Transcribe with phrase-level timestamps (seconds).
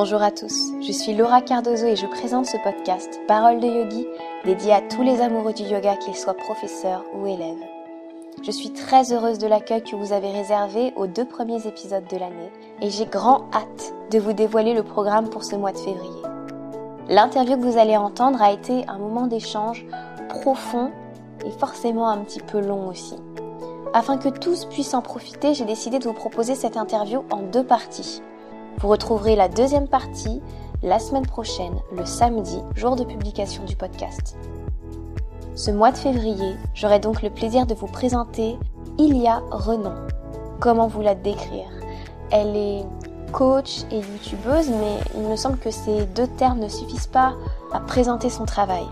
[0.00, 4.06] Bonjour à tous, je suis Laura Cardozo et je présente ce podcast Parole de Yogi
[4.44, 7.58] dédié à tous les amoureux du yoga, qu'ils soient professeurs ou élèves.
[8.44, 12.16] Je suis très heureuse de l'accueil que vous avez réservé aux deux premiers épisodes de
[12.16, 16.22] l'année et j'ai grand hâte de vous dévoiler le programme pour ce mois de février.
[17.08, 19.84] L'interview que vous allez entendre a été un moment d'échange
[20.28, 20.92] profond
[21.44, 23.16] et forcément un petit peu long aussi.
[23.92, 27.64] Afin que tous puissent en profiter, j'ai décidé de vous proposer cette interview en deux
[27.64, 28.22] parties.
[28.80, 30.40] Vous retrouverez la deuxième partie
[30.84, 34.36] la semaine prochaine, le samedi, jour de publication du podcast.
[35.56, 38.56] Ce mois de février, j'aurai donc le plaisir de vous présenter
[38.96, 39.94] Ilia Renon.
[40.60, 41.68] Comment vous la décrire?
[42.30, 42.84] Elle est
[43.32, 47.34] coach et youtubeuse, mais il me semble que ces deux termes ne suffisent pas
[47.72, 48.86] à présenter son travail.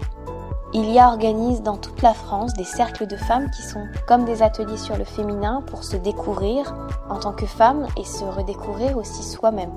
[0.77, 4.77] Ilia organise dans toute la France des cercles de femmes qui sont comme des ateliers
[4.77, 6.77] sur le féminin pour se découvrir
[7.09, 9.73] en tant que femme et se redécouvrir aussi soi-même.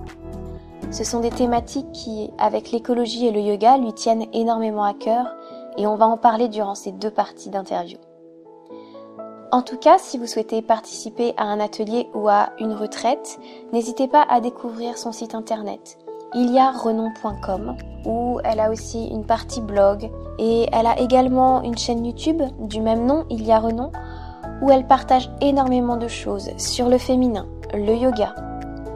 [0.92, 5.26] Ce sont des thématiques qui, avec l'écologie et le yoga, lui tiennent énormément à cœur
[5.78, 7.98] et on va en parler durant ces deux parties d'interview.
[9.54, 13.40] En tout cas, si vous souhaitez participer à un atelier ou à une retraite,
[13.72, 15.98] n'hésitez pas à découvrir son site internet
[16.34, 22.42] iliarenon.com où elle a aussi une partie blog et elle a également une chaîne YouTube
[22.60, 23.92] du même nom, Ilia Renon,
[24.62, 28.36] où elle partage énormément de choses sur le féminin, le yoga,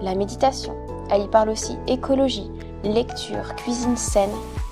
[0.02, 0.74] la méditation.
[1.10, 2.50] Elle y parle aussi écologie,
[2.84, 4.32] lecture, cuisine saine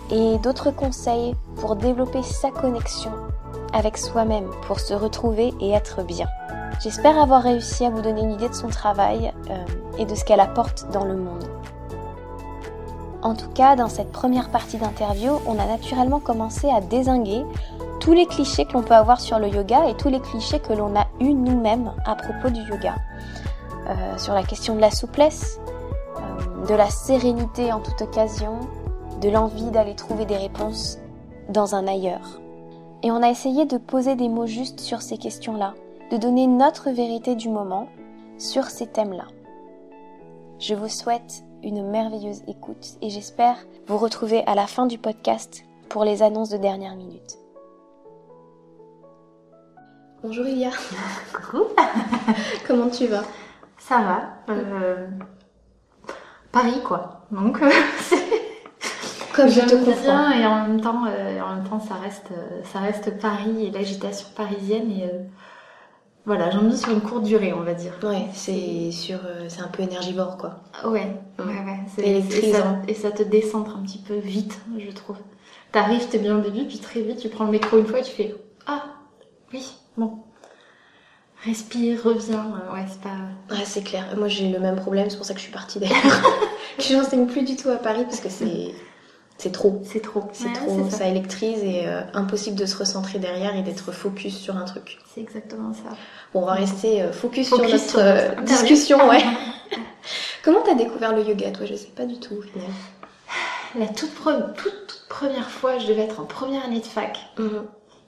[0.10, 3.12] et d'autres conseils pour développer sa connexion
[3.74, 6.28] avec soi-même, pour se retrouver et être bien.
[6.82, 9.66] J'espère avoir réussi à vous donner une idée de son travail euh,
[9.98, 11.46] et de ce qu'elle apporte dans le monde.
[13.22, 17.46] En tout cas, dans cette première partie d'interview, on a naturellement commencé à désinguer
[18.00, 20.74] tous les clichés que l'on peut avoir sur le yoga et tous les clichés que
[20.74, 22.96] l'on a eus nous-mêmes à propos du yoga.
[23.88, 25.60] Euh, sur la question de la souplesse,
[26.18, 28.60] euh, de la sérénité en toute occasion,
[29.22, 30.98] de l'envie d'aller trouver des réponses
[31.50, 32.42] dans un ailleurs.
[33.04, 35.76] Et on a essayé de poser des mots justes sur ces questions-là,
[36.12, 37.88] de donner notre vérité du moment
[38.40, 39.26] sur ces thèmes-là.
[40.60, 43.56] Je vous souhaite une merveilleuse écoute et j'espère
[43.88, 47.38] vous retrouver à la fin du podcast pour les annonces de dernière minute.
[50.24, 50.70] Bonjour Ilia.
[51.34, 51.64] Coucou.
[52.68, 53.24] Comment tu vas?
[53.80, 54.54] Ça va.
[54.54, 55.08] Euh,
[56.52, 57.26] Paris quoi.
[57.32, 57.70] Donc euh,
[59.36, 60.32] comme je te comprends.
[60.32, 62.30] et en même temps, euh, en même temps, ça reste,
[62.66, 65.10] ça reste Paris et l'agitation parisienne et
[66.26, 67.94] voilà, j'en ai sur une courte durée, on va dire.
[68.04, 70.60] Ouais, c'est sur, euh, c'est un peu énergivore, quoi.
[70.86, 72.04] Ouais, ouais, ouais.
[72.06, 75.18] Et ça, et ça te décentre un petit peu vite, je trouve.
[75.72, 78.04] T'arrives, t'es bien au début, puis très vite, tu prends le métro une fois et
[78.04, 78.36] tu fais
[78.68, 78.84] Ah,
[79.52, 80.20] oui, bon.
[81.44, 82.46] Respire, reviens.
[82.70, 83.56] Euh, ouais, c'est pas.
[83.56, 84.06] Ouais, c'est clair.
[84.16, 85.98] Moi, j'ai le même problème, c'est pour ça que je suis partie d'ailleurs.
[86.80, 88.76] je n'enseigne plus du tout à Paris parce que c'est
[89.42, 89.82] c'est trop.
[89.84, 90.24] C'est trop.
[90.34, 90.88] C'est trop.
[90.92, 91.08] Ça.
[91.08, 95.00] électrise et euh, impossible de se recentrer derrière et d'être focus sur un truc.
[95.12, 95.98] C'est exactement ça.
[96.32, 99.24] Bon, on va rester euh, focus, sur notre euh, discussion, ouais.
[100.44, 101.66] Comment t'as découvert le yoga, toi?
[101.66, 102.68] Je sais pas du tout, au final.
[103.80, 107.18] La toute, toute, première fois, je devais être en première année de fac.
[107.40, 107.64] Mhm.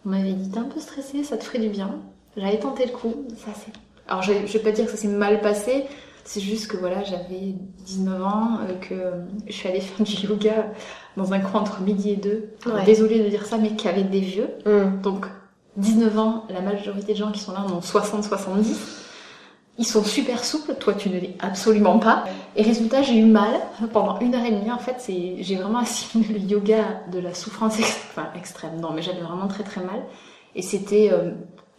[0.06, 2.00] On m'avait dit, t'es un peu stressée, ça te ferait du bien.
[2.38, 3.26] J'avais tenté le coup.
[3.44, 3.74] Ça, c'est...
[4.08, 5.86] Alors, je, je vais pas dire que ça s'est mal passé,
[6.24, 8.96] c'est juste que voilà, j'avais 19 ans, euh, que
[9.48, 10.72] je suis allée faire du yoga
[11.18, 12.50] dans un coin entre midi et deux.
[12.86, 14.50] Désolée de dire ça, mais qu'avec des vieux.
[14.66, 15.02] Mm.
[15.02, 15.28] Donc,
[15.78, 18.76] 19 ans, la majorité de gens qui sont là ont 60-70.
[19.80, 22.26] Ils sont super souples, toi tu ne l'es absolument pas.
[22.56, 23.60] Et résultat, j'ai eu mal
[23.92, 24.72] pendant une heure et demie.
[24.72, 28.80] En fait, j'ai vraiment assimilé le yoga de la souffrance enfin, extrême.
[28.80, 30.04] Non, mais j'avais vraiment très très mal.
[30.56, 31.32] Et c'était euh,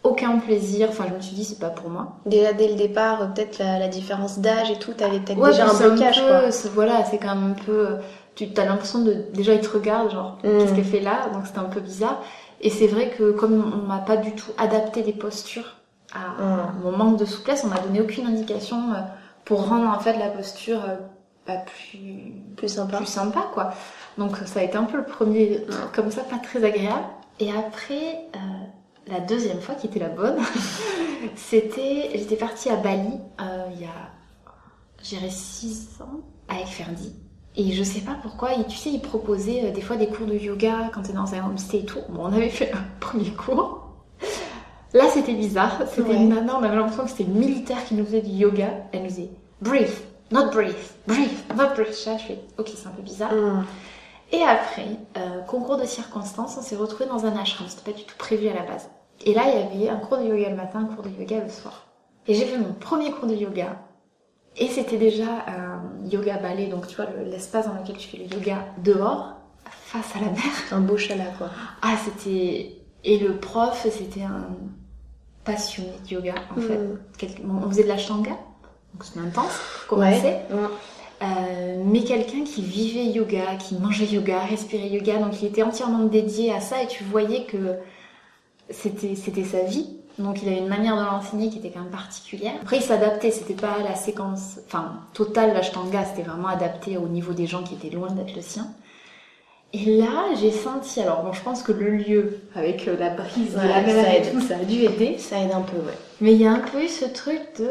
[0.05, 0.87] aucun plaisir.
[0.89, 2.13] Enfin, je me suis dit, c'est pas pour moi.
[2.25, 5.73] Déjà, dès le départ, euh, peut-être la, différence d'âge et tout, t'avais peut-être déjà un
[5.73, 6.49] blocage, quoi.
[6.73, 7.97] Voilà, c'est quand même un peu.
[8.35, 9.25] Tu as l'impression de.
[9.33, 10.59] Déjà, ils te regardent, genre, mm.
[10.59, 11.29] qu'est-ce qu'elle fait là?
[11.33, 12.21] Donc, c'était un peu bizarre.
[12.61, 15.75] Et c'est vrai que, comme on m'a pas du tout adapté les postures
[16.13, 16.83] à mm.
[16.83, 18.99] mon manque de souplesse, on m'a donné aucune indication euh,
[19.43, 20.95] pour rendre, en fait, la posture euh,
[21.45, 22.33] pas plus.
[22.55, 22.97] Plus sympa.
[22.97, 23.73] Plus sympa, quoi.
[24.17, 25.95] Donc, ça a été un peu le premier truc mm.
[25.95, 27.05] comme ça, pas très agréable.
[27.39, 28.29] Et après,
[29.07, 30.37] la deuxième fois qui était la bonne,
[31.35, 34.11] c'était, j'étais partie à Bali euh, il y a,
[35.01, 37.13] j'irais 6 ans, avec Ferdi.
[37.57, 40.27] Et je sais pas pourquoi, et tu sais, ils proposaient euh, des fois des cours
[40.27, 42.01] de yoga quand t'es dans un homestay et tout.
[42.09, 43.81] Bon, on avait fait un premier cours.
[44.93, 45.81] Là, c'était bizarre.
[45.93, 48.69] C'était une nana, on avait l'impression que c'était une militaire qui nous faisait du yoga.
[48.91, 49.29] Elle nous disait
[49.61, 49.89] breathe,
[50.31, 50.75] not breathe,
[51.07, 51.93] breathe, not breathe.
[51.93, 53.33] je fais ok, c'est un peu bizarre.
[53.33, 53.65] Mm.
[54.35, 54.87] Et après,
[55.17, 57.67] euh, concours de circonstances, on s'est retrouvés dans un ashram.
[57.69, 58.89] C'était pas du tout prévu à la base.
[59.23, 61.39] Et là, il y avait un cours de yoga le matin, un cours de yoga
[61.39, 61.87] le soir.
[62.27, 63.79] Et j'ai fait mon premier cours de yoga.
[64.57, 68.25] Et c'était déjà un yoga ballet, donc tu vois, l'espace dans lequel tu fais le
[68.25, 69.35] yoga dehors,
[69.69, 70.41] face à la mer.
[70.71, 71.49] Un beau chalet, quoi.
[71.81, 72.81] Ah, c'était.
[73.03, 74.47] Et le prof, c'était un
[75.45, 76.77] passionné de yoga, en fait.
[76.77, 77.63] Mm.
[77.63, 80.37] On faisait de la shanga, donc c'était intense commencer.
[81.21, 86.05] Euh, mais quelqu'un qui vivait yoga, qui mangeait yoga, respirait yoga, donc il était entièrement
[86.05, 87.75] dédié à ça et tu voyais que
[88.69, 89.87] c'était c'était sa vie.
[90.17, 92.53] Donc il avait une manière de l'enseigner qui était quand même particulière.
[92.61, 97.33] Après il s'adaptait, c'était pas la séquence, enfin totale l'ashtanga, c'était vraiment adapté au niveau
[97.33, 98.67] des gens qui étaient loin d'être le sien.
[99.73, 103.53] Et là j'ai senti, alors bon je pense que le lieu avec euh, la brise
[103.53, 105.17] de la mer tout, ça a dû aider.
[105.17, 105.97] Ça aide un peu, ouais.
[106.21, 107.69] Mais il y a un peu eu ce truc de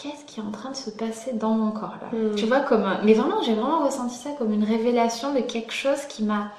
[0.00, 2.34] qu'est-ce qui est en train de se passer dans mon corps là Hmm.
[2.34, 6.02] Tu vois comme mais vraiment j'ai vraiment ressenti ça comme une révélation de quelque chose
[6.08, 6.52] qui m'a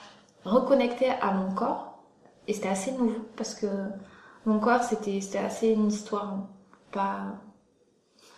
[0.45, 1.99] reconnecté à mon corps.
[2.47, 3.67] Et c'était assez nouveau parce que
[4.45, 6.47] mon corps c'était c'était assez une histoire
[6.91, 7.17] pas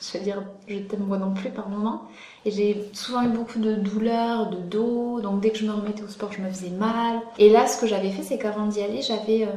[0.02, 2.04] je veux dire je t'aime moi non plus par moment.
[2.46, 5.22] Et j'ai souvent eu beaucoup de douleurs de dos.
[5.22, 7.22] Donc dès que je me remettais au sport je me faisais mal.
[7.38, 9.52] Et là ce que j'avais fait c'est qu'avant d'y aller j'avais euh,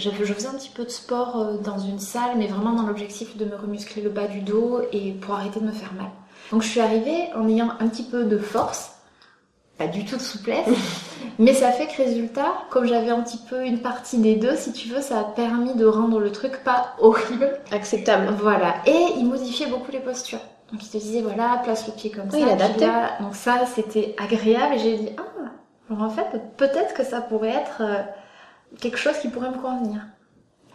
[0.00, 2.86] je, je faisais un petit peu de sport euh, dans une salle, mais vraiment dans
[2.86, 6.08] l'objectif de me remuscler le bas du dos et pour arrêter de me faire mal.
[6.50, 8.92] Donc je suis arrivée en ayant un petit peu de force,
[9.78, 10.66] pas du tout de souplesse,
[11.38, 14.72] mais ça fait que résultat, comme j'avais un petit peu une partie des deux, si
[14.72, 17.60] tu veux, ça a permis de rendre le truc pas horrible.
[17.72, 18.34] Acceptable.
[18.40, 18.76] Voilà.
[18.86, 20.40] Et il modifiait beaucoup les postures.
[20.72, 22.46] Donc il te disait voilà, place le pied comme Oui, ça.
[22.46, 22.86] il adaptait.
[22.86, 23.12] là.
[23.20, 25.22] Donc ça, c'était agréable et j'ai dit ah,
[25.90, 26.26] alors en fait,
[26.56, 28.02] peut-être que ça pourrait être euh,
[28.78, 30.02] quelque chose qui pourrait me convenir.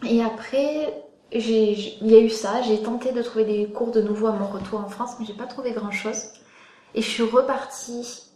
[0.03, 2.61] Et après, il y a eu ça.
[2.61, 5.33] J'ai tenté de trouver des cours de nouveau à mon retour en France, mais j'ai
[5.33, 6.25] pas trouvé grand chose.
[6.93, 8.31] Et je suis repartie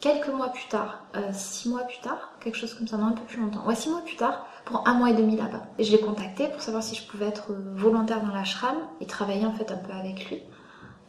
[0.00, 3.12] quelques mois plus tard, euh, six mois plus tard, quelque chose comme ça, non un
[3.12, 3.66] peu plus longtemps.
[3.66, 5.62] Ouais, six mois plus tard, pour un mois et demi là-bas.
[5.78, 9.06] Et je l'ai contacté pour savoir si je pouvais être euh, volontaire dans l'ashram et
[9.06, 10.42] travailler en fait un peu avec lui.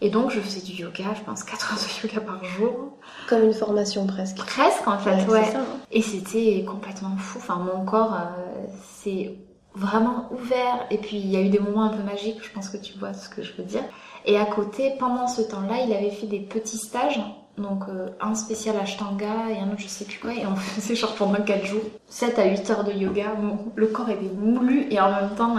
[0.01, 2.93] Et donc je faisais du yoga, je pense 4 heures de yoga par jour.
[3.27, 4.37] Comme une formation presque.
[4.37, 5.43] Presque en fait, Ouais, ouais.
[5.45, 5.77] c'est ça, hein.
[5.91, 7.39] Et c'était complètement fou.
[7.39, 9.35] Enfin, mon corps euh, s'est
[9.75, 10.85] vraiment ouvert.
[10.89, 12.37] Et puis, il y a eu des moments un peu magiques.
[12.41, 13.83] Je pense que tu vois ce que je veux dire.
[14.25, 17.19] Et à côté, pendant ce temps-là, il avait fait des petits stages.
[17.57, 20.33] Donc, euh, un spécial Ashtanga et un autre, je sais plus quoi.
[20.33, 21.81] Et on faisait genre pendant 4 jours.
[22.07, 23.33] 7 à 8 heures de yoga.
[23.39, 25.55] Mon- le corps était moulu et en même temps,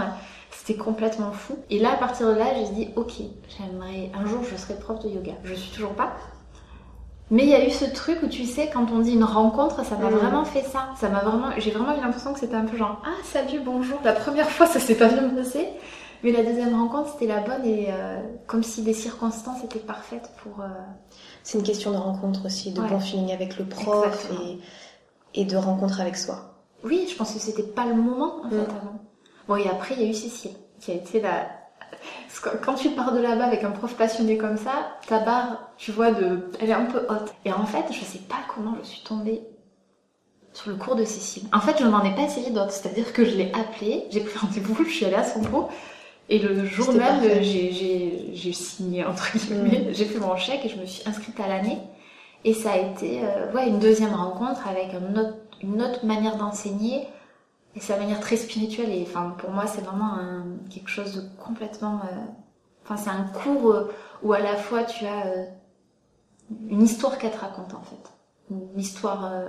[0.51, 1.55] c'était complètement fou.
[1.69, 3.13] Et là, à partir de là, j'ai dit, ok,
[3.57, 5.33] j'aimerais, un jour, je serai prof de yoga.
[5.43, 6.11] Je suis toujours pas.
[7.29, 9.85] Mais il y a eu ce truc où tu sais, quand on dit une rencontre,
[9.85, 10.15] ça m'a Mm.
[10.15, 10.89] vraiment fait ça.
[10.99, 13.99] Ça m'a vraiment, j'ai vraiment eu l'impression que c'était un peu genre ah salut bonjour.
[14.03, 15.65] La première fois ça s'est pas bien passé,
[16.25, 20.29] mais la deuxième rencontre c'était la bonne et euh, comme si les circonstances étaient parfaites
[20.43, 20.59] pour.
[20.61, 20.67] euh,
[21.43, 22.89] C'est une question de rencontre aussi, de Ouais.
[22.89, 24.29] bon feeling avec le prof
[25.33, 26.53] et, et de rencontre avec soi.
[26.83, 28.75] Oui, je pense que c'était pas le moment en fait Mm.
[28.81, 28.99] avant.
[29.51, 31.45] Bon et après il y a eu Cécile qui a été la.
[32.63, 34.71] Quand tu pars de là-bas avec un prof passionné comme ça,
[35.07, 37.33] ta barre, tu vois, de, elle est un peu haute.
[37.43, 39.41] Et en fait, je sais pas comment je suis tombée
[40.53, 41.43] sur le cours de Cécile.
[41.51, 42.71] En fait, je n'en ai pas essayé d'autres.
[42.71, 45.69] C'est-à-dire que je l'ai appelée, j'ai pris rendez-vous, je suis allée à son cours.
[46.29, 50.85] Et le jour même, j'ai- signé, entre guillemets, j'ai fait mon chèque et je me
[50.85, 51.77] suis inscrite à l'année.
[52.45, 56.37] Et ça a été euh, ouais, une deuxième rencontre avec un autre- une autre manière
[56.37, 57.05] d'enseigner.
[57.75, 58.91] Et c'est la manière très spirituelle.
[58.91, 62.01] Et enfin, pour moi, c'est vraiment un- quelque chose de complètement.
[62.05, 62.15] euh,
[62.83, 63.91] Enfin, c'est un cours euh,
[64.23, 65.45] où à la fois tu as euh,
[66.67, 68.11] une histoire qu'elle te raconte en fait.
[68.49, 69.47] Une histoire euh,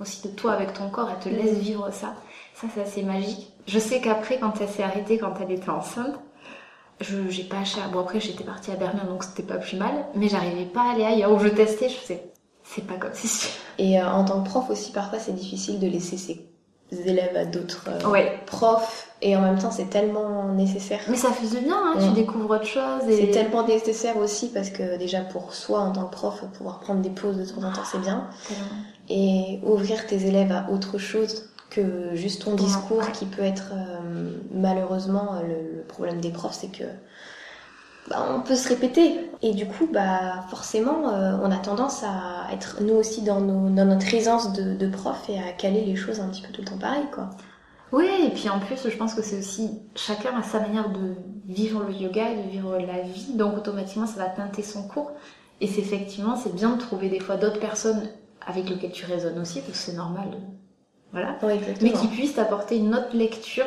[0.00, 1.08] aussi de toi avec ton corps.
[1.10, 2.14] Elle te laisse vivre ça.
[2.54, 3.52] Ça, c'est assez magique.
[3.66, 6.16] Je sais qu'après, quand elle s'est arrêtée, quand elle était enceinte,
[7.00, 7.88] je j'ai pas cher.
[7.90, 10.06] Bon après, j'étais partie à Berlin, donc c'était pas plus mal.
[10.14, 11.32] Mais j'arrivais pas à aller ailleurs.
[11.32, 12.32] Où je testais, je faisais.
[12.64, 13.48] C'est pas comme si.
[13.78, 16.46] Et euh, en tant que prof aussi, parfois c'est difficile de laisser ses
[17.06, 18.40] élèves à d'autres euh, Ouais.
[18.46, 19.08] profs.
[19.22, 21.00] Et en même temps, c'est tellement nécessaire.
[21.08, 21.98] Mais ça fait du bien, hein.
[21.98, 23.02] Tu découvres autre chose.
[23.08, 23.16] Et...
[23.26, 27.00] C'est tellement nécessaire aussi parce que déjà pour soi en tant que prof, pouvoir prendre
[27.00, 28.28] des pauses de temps en temps, c'est bien.
[29.08, 34.30] Et ouvrir tes élèves à autre chose que juste ton discours qui peut être euh,
[34.52, 36.84] malheureusement le, le problème des profs, c'est que
[38.08, 39.30] bah, on peut se répéter.
[39.42, 43.70] Et du coup, bah, forcément, euh, on a tendance à être nous aussi dans, nos,
[43.70, 46.62] dans notre aisance de, de prof et à caler les choses un petit peu tout
[46.62, 47.30] le temps pareil, quoi.
[47.92, 51.14] Oui, et puis en plus, je pense que c'est aussi chacun a sa manière de
[51.46, 55.12] vivre le yoga et de vivre la vie, donc automatiquement ça va teinter son cours.
[55.60, 58.08] Et c'est effectivement, c'est bien de trouver des fois d'autres personnes
[58.44, 60.38] avec lesquelles tu raisonnes aussi, parce que c'est normal.
[61.12, 61.36] Voilà.
[61.44, 61.60] Oui.
[61.80, 63.66] Mais qui puissent t'apporter une autre lecture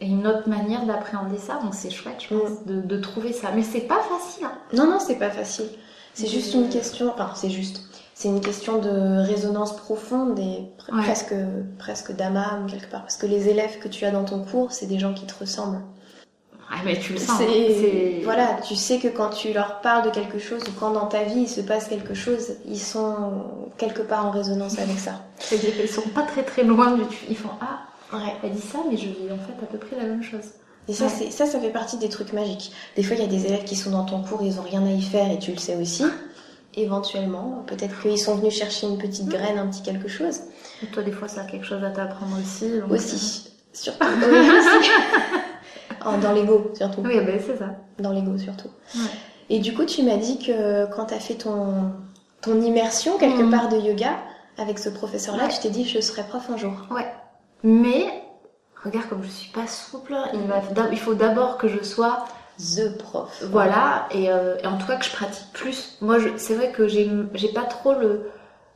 [0.00, 3.48] et une autre manière d'appréhender ça, donc c'est chouette, je pense, de, de trouver ça.
[3.54, 4.52] Mais c'est pas facile, hein.
[4.72, 5.66] Non, non, c'est pas facile.
[6.14, 7.82] C'est juste une question, enfin, c'est juste.
[8.14, 11.02] C'est une question de résonance profonde et pre- Ouais.
[11.04, 11.34] presque,
[11.78, 13.00] presque d'âme quelque part.
[13.02, 15.32] Parce que les élèves que tu as dans ton cours, c'est des gens qui te
[15.38, 15.80] ressemblent.
[16.70, 17.40] Ah, mais tu le sens.
[17.40, 18.20] Hein.
[18.22, 21.22] Voilà, tu sais que quand tu leur parles de quelque chose ou quand dans ta
[21.24, 23.42] vie il se passe quelque chose, ils sont
[23.78, 25.12] quelque part en résonance avec ça.
[25.52, 27.02] Ils sont pas très très loin du.
[27.28, 27.80] Ils font Ah,
[28.12, 28.36] ouais.
[28.42, 30.44] elle dit ça, mais je vis en fait à peu près la même chose.
[30.88, 32.72] Et ça, ça, ça fait partie des trucs magiques.
[32.96, 34.84] Des fois, il y a des élèves qui sont dans ton cours, ils ont rien
[34.84, 36.04] à y faire et tu le sais aussi.
[36.74, 39.30] Éventuellement, peut-être qu'ils sont venus chercher une petite mm.
[39.30, 40.40] graine, un petit quelque chose.
[40.82, 42.80] Et toi, des fois, ça a quelque chose à t'apprendre aussi.
[42.88, 44.04] aussi, euh, surtout.
[46.22, 47.02] dans l'ego, surtout.
[47.04, 47.76] Oui, ben c'est ça.
[47.98, 48.70] Dans l'ego, surtout.
[49.48, 51.92] Et du coup, tu m'as dit que quand tu as fait ton,
[52.40, 53.50] ton immersion quelque mm.
[53.50, 54.16] part de yoga
[54.58, 56.72] avec ce professeur-là, tu t'es dit je serai prof un jour.
[56.90, 57.06] Ouais.
[57.62, 58.06] Mais,
[58.82, 60.40] regarde comme je suis pas souple, il,
[60.92, 62.24] il faut d'abord que je sois
[62.60, 63.42] the prof.
[63.50, 65.96] Voilà, euh, et, en tout cas que je pratique plus.
[66.00, 67.08] Moi, c'est vrai que j'ai
[67.54, 68.30] pas trop le,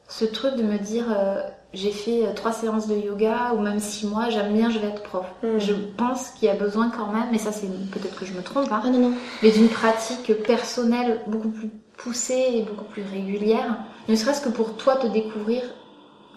[0.09, 3.81] ce truc de me dire euh, j'ai fait euh, trois séances de yoga ou même
[3.81, 5.27] six mois, j'aime bien, je vais être prof.
[5.43, 5.59] Hmm.
[5.59, 8.43] Je pense qu'il y a besoin quand même, mais ça c'est peut-être que je me
[8.43, 9.13] trompe, hein, ah, non, non.
[9.43, 13.79] mais d'une pratique personnelle beaucoup plus poussée et beaucoup plus régulière.
[14.09, 15.63] Ne serait-ce que pour toi te découvrir,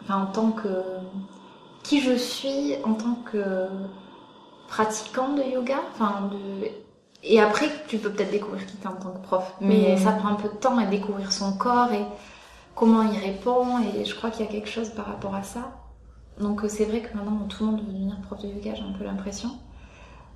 [0.04, 0.70] enfin en tant que
[1.88, 3.68] qui je suis en tant que
[4.68, 6.68] pratiquant de yoga, enfin de
[7.24, 9.98] et après tu peux peut-être découvrir qui t'es en tant que prof, mais hmm.
[9.98, 12.04] ça prend un peu de temps à découvrir son corps et
[12.76, 15.72] comment il répond et je crois qu'il y a quelque chose par rapport à ça.
[16.42, 18.84] Donc euh, c'est vrai que maintenant tout le monde veut devenir prof de yoga, j'ai
[18.84, 19.52] un peu l'impression.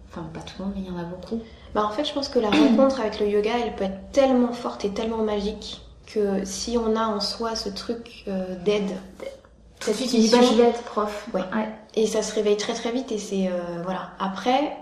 [0.10, 1.42] Enfin pas tout le monde mais il y en a beaucoup.
[1.76, 4.54] Bah en fait je pense que la rencontre avec le yoga elle peut être tellement
[4.54, 8.92] forte et tellement magique que si on a en soi ce truc euh, d'aide,
[9.82, 11.28] tout de suite tu dis bah je vais être prof.
[11.34, 11.44] Ouais.
[11.96, 14.12] Et ça se réveille très très vite et c'est euh, voilà.
[14.20, 14.78] Après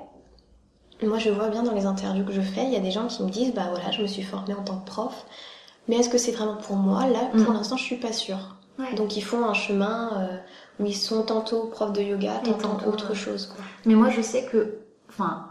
[1.01, 3.08] moi je vois bien dans les interviews que je fais, il y a des gens
[3.08, 5.25] qui me disent bah voilà je me suis formée en tant que prof
[5.89, 7.08] mais est-ce que c'est vraiment pour moi?
[7.08, 7.53] Là, pour mm.
[7.53, 8.56] l'instant, je suis pas sûre.
[8.96, 10.38] Donc ils font un chemin euh,
[10.79, 13.48] où ils sont tantôt profs de yoga, tantôt, autre chose.
[13.48, 13.65] Quoi.
[13.86, 14.77] Mais moi, je sais que,
[15.10, 15.48] enfin,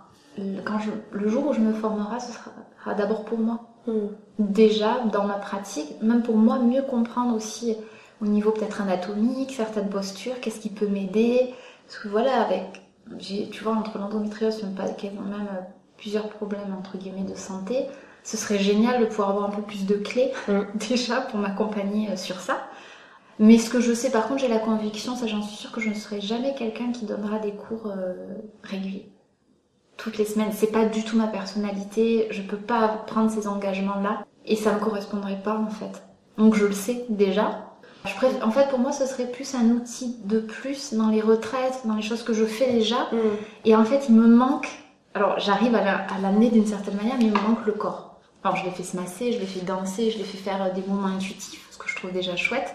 [0.64, 3.61] quand je, le jour où je me formerai, ce sera d'abord pour moi.
[3.87, 3.93] Mm.
[4.38, 7.76] Déjà, dans ma pratique, même pour moi, mieux comprendre aussi
[8.20, 11.54] au niveau peut-être anatomique, certaines postures, qu'est-ce qui peut m'aider?
[11.87, 12.82] Parce que voilà, avec,
[13.18, 14.76] tu vois, entre l'endométriose, même
[15.32, 15.60] euh,
[15.96, 17.87] plusieurs problèmes, entre guillemets, de santé,
[18.25, 20.60] ce serait génial de pouvoir avoir un peu plus de clés mm.
[20.88, 22.58] déjà pour m'accompagner euh, sur ça.
[23.38, 25.80] Mais ce que je sais, par contre, j'ai la conviction, ça j'en suis sûre, que
[25.80, 28.14] je ne serai jamais quelqu'un qui donnera des cours euh,
[28.64, 29.12] réguliers.
[29.96, 30.50] Toutes les semaines.
[30.52, 32.26] C'est pas du tout ma personnalité.
[32.30, 34.25] Je peux pas prendre ces engagements-là.
[34.44, 36.02] Et ça me correspondrait pas, en fait.
[36.37, 37.67] Donc je le sais déjà.
[38.05, 38.45] Je.
[38.45, 41.95] En fait, pour moi, ce serait plus un outil de plus dans les retraites, dans
[41.95, 43.09] les choses que je fais déjà.
[43.12, 43.17] Mm.
[43.64, 44.69] Et en fait, il me manque.
[45.14, 48.09] Alors, j'arrive à l'amener d'une certaine manière, mais il me manque le corps.
[48.45, 50.83] Alors je l'ai fait se masser, je l'ai fait danser, je l'ai fait faire des
[50.83, 52.75] mouvements intuitifs, ce que je trouve déjà chouette.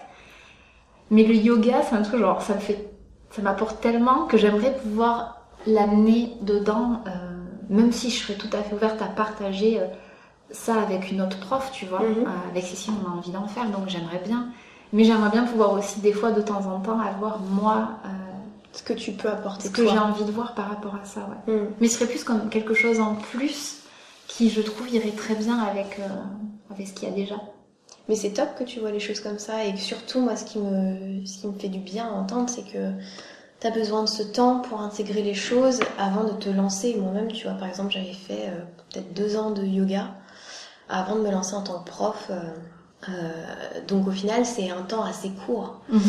[1.10, 2.90] Mais le yoga, c'est un truc genre, ça me fait,
[3.30, 7.10] ça m'apporte tellement que j'aimerais pouvoir l'amener dedans, euh,
[7.70, 9.86] même si je serais tout à fait ouverte à partager euh,
[10.50, 12.00] ça avec une autre prof, tu vois.
[12.00, 12.24] Mhm.
[12.26, 14.48] Euh, avec Cécile, on a envie d'en faire, donc j'aimerais bien.
[14.92, 17.98] Mais j'aimerais bien pouvoir aussi, des fois, de temps en temps, avoir moi.
[18.72, 19.68] ce que tu peux apporter.
[19.68, 21.54] Ce que j'ai envie de voir par rapport à ça, ouais.
[21.54, 21.70] Mhm.
[21.80, 23.84] Mais ce serait plus comme quelque chose en plus
[24.26, 26.08] qui je trouve irait très bien avec, euh,
[26.70, 27.36] avec ce qu'il y a déjà.
[28.08, 30.58] Mais c'est top que tu vois les choses comme ça et surtout moi ce qui
[30.58, 32.90] me, ce qui me fait du bien à entendre c'est que
[33.60, 36.96] tu as besoin de ce temps pour intégrer les choses avant de te lancer.
[37.00, 38.60] Moi-même tu vois par exemple j'avais fait euh,
[38.90, 40.08] peut-être deux ans de yoga
[40.88, 42.26] avant de me lancer en tant que prof.
[42.30, 42.40] Euh,
[43.88, 45.80] donc au final c'est un temps assez court.
[45.88, 46.00] Mhm.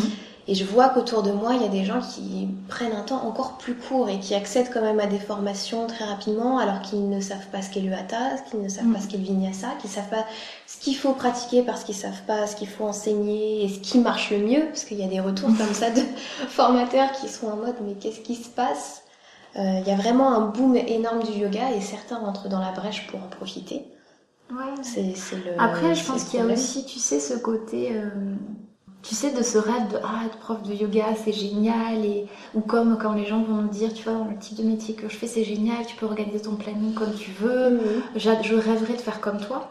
[0.48, 3.26] Et je vois qu'autour de moi, il y a des gens qui prennent un temps
[3.26, 7.08] encore plus court et qui accèdent quand même à des formations très rapidement alors qu'ils
[7.10, 9.68] ne savent pas ce qu'est le hatha, qu'ils ne savent pas ce qu'est le vinyasa,
[9.80, 10.24] qu'ils savent pas
[10.68, 13.98] ce qu'il faut pratiquer parce qu'ils savent pas ce qu'il faut enseigner et ce qui
[13.98, 14.66] marche le mieux.
[14.66, 16.02] Parce qu'il y a des retours comme ça de
[16.48, 19.02] formateurs qui sont en mode mais qu'est-ce qui se passe?
[19.56, 22.70] Euh, Il y a vraiment un boom énorme du yoga et certains rentrent dans la
[22.70, 23.84] brèche pour en profiter.
[24.50, 24.82] Ouais.
[24.82, 25.02] C'est,
[25.36, 27.92] le, Après, je pense qu'il y a aussi, tu sais, ce côté...
[27.92, 28.10] Euh
[29.08, 32.04] tu sais, de ce rêve de ah, être prof de yoga, c'est génial.
[32.04, 34.94] Et, ou comme quand les gens vont nous dire, tu vois, le type de métier
[34.94, 37.70] que je fais, c'est génial, tu peux organiser ton planning comme tu veux.
[37.70, 38.02] Mhm.
[38.16, 39.70] Je rêverais de faire comme toi.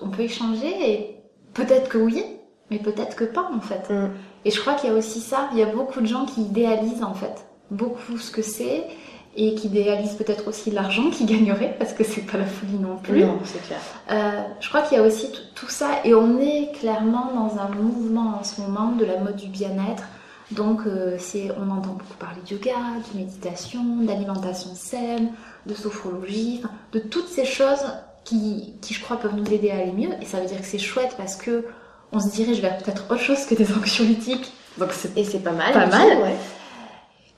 [0.00, 1.16] On peut échanger et
[1.54, 2.24] peut-être que oui,
[2.70, 3.92] mais peut-être que pas en fait.
[3.92, 4.10] Mhm.
[4.44, 5.48] Et je crois qu'il y a aussi ça.
[5.52, 8.84] Il y a beaucoup de gens qui idéalisent en fait beaucoup ce que c'est
[9.34, 12.96] et qui idéalise peut-être aussi l'argent qu'ils gagneraient parce que c'est pas la folie non
[12.96, 13.24] plus.
[13.24, 13.78] Non, c'est clair.
[14.10, 17.68] Euh, je crois qu'il y a aussi tout ça et on est clairement dans un
[17.68, 20.04] mouvement en ce moment de la mode du bien-être.
[20.50, 22.76] Donc euh, c'est, on entend beaucoup parler de yoga,
[23.12, 25.30] de méditation, d'alimentation saine,
[25.64, 26.60] de sophrologie,
[26.92, 27.84] de toutes ces choses
[28.24, 30.10] qui, qui, je crois peuvent nous aider à aller mieux.
[30.20, 31.64] Et ça veut dire que c'est chouette parce que
[32.12, 34.52] on se dirige vers peut-être autre chose que des anxiolytiques.
[34.76, 35.72] Donc et c'est pas mal.
[35.72, 36.18] Pas mal.
[36.18, 36.36] Ouais.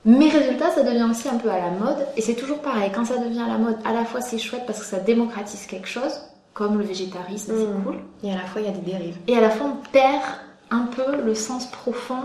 [0.05, 2.05] Mais résultat, ça devient aussi un peu à la mode.
[2.15, 4.63] Et c'est toujours pareil, quand ça devient à la mode, à la fois c'est chouette
[4.67, 6.21] parce que ça démocratise quelque chose,
[6.53, 7.83] comme le végétarisme, c'est Mm.
[7.83, 7.95] cool.
[8.23, 9.17] Et à la fois, il y a des dérives.
[9.27, 10.21] Et à la fois, on perd
[10.71, 12.23] un peu le sens profond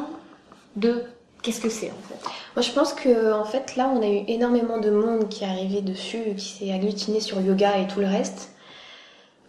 [0.77, 1.03] de
[1.43, 2.29] qu'est-ce que c'est en fait.
[2.55, 5.49] Moi, je pense que en fait, là, on a eu énormément de monde qui est
[5.49, 8.51] arrivé dessus, qui s'est agglutiné sur yoga et tout le reste.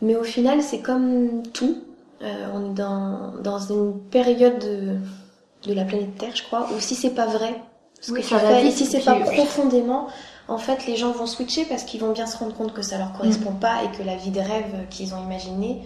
[0.01, 1.77] Mais au final, c'est comme tout.
[2.23, 4.95] Euh, on est dans, dans une période de,
[5.69, 7.55] de la planète Terre, je crois, où si c'est pas vrai,
[8.01, 10.07] ce Oui, que ça tu va fais, et vite, si c'est pas profondément,
[10.47, 12.97] en fait, les gens vont switcher parce qu'ils vont bien se rendre compte que ça
[12.97, 15.81] leur correspond pas et que la vie de rêve qu'ils ont imaginée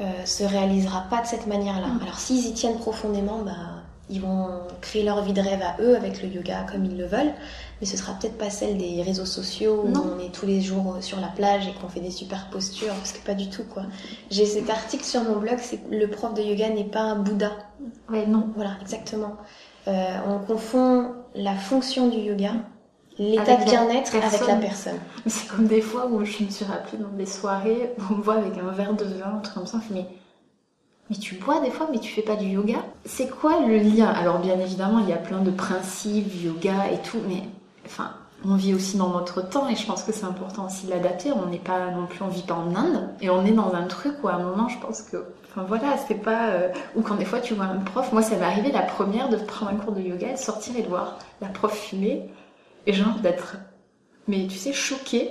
[0.00, 1.86] euh, se réalisera pas de cette manière-là.
[1.86, 2.00] Mm.
[2.02, 3.52] Alors s'ils y tiennent profondément, bah
[4.10, 4.48] ils vont
[4.80, 7.32] créer leur vie de rêve à eux avec le yoga comme ils le veulent,
[7.80, 10.04] mais ce sera peut-être pas celle des réseaux sociaux où Non.
[10.16, 13.12] on est tous les jours sur la plage et qu'on fait des super postures, parce
[13.12, 13.84] que pas du tout quoi.
[14.30, 17.52] J'ai cet article sur mon blog, c'est le prof de yoga n'est pas un Bouddha.
[18.10, 18.48] Ouais, non.
[18.56, 19.36] Voilà, exactement.
[19.88, 22.52] Euh, on confond la fonction du yoga,
[23.18, 24.98] l'état de bien-être avec la personne.
[25.26, 28.22] C'est comme des fois où je me suis rappelée dans des soirées où on me
[28.22, 30.06] voit avec un verre de vin, un truc comme ça, on fait mais,
[31.10, 32.78] mais tu bois des fois, mais tu fais pas du yoga?
[33.04, 34.08] C'est quoi le lien?
[34.08, 37.42] Alors bien évidemment, il y a plein de principes yoga et tout, mais
[37.84, 38.12] enfin,
[38.44, 41.30] on vit aussi dans notre temps et je pense que c'est important aussi de l'adapter.
[41.32, 43.84] On n'est pas non plus, on vit pas en Inde et on est dans un
[43.84, 47.14] truc où à un moment, je pense que, enfin voilà, c'est pas euh, ou quand
[47.14, 48.12] des fois tu vois un prof.
[48.12, 50.76] Moi, ça m'est arrivé la première de prendre un cours de yoga, et de sortir
[50.76, 52.28] et de voir la prof fumer
[52.86, 53.56] et genre d'être,
[54.26, 55.30] mais tu sais, choquée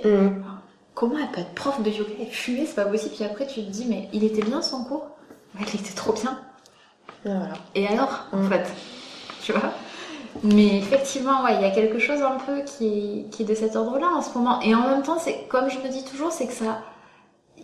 [0.94, 3.14] comment elle peut être prof de yoga et fumer, c'est pas possible.
[3.14, 5.06] Puis après, tu te dis, mais il était bien son cours
[5.58, 6.38] Ouais, il était trop bien.
[7.24, 7.48] Voilà.
[7.74, 8.48] Et alors, en Mm.
[8.48, 8.70] fait,
[9.42, 9.70] tu vois?
[10.42, 13.76] Mais effectivement, ouais, il y a quelque chose un peu qui, qui est de cet
[13.76, 14.60] ordre-là en ce moment.
[14.60, 16.78] Et en même temps, c'est comme je me dis toujours, c'est que ça.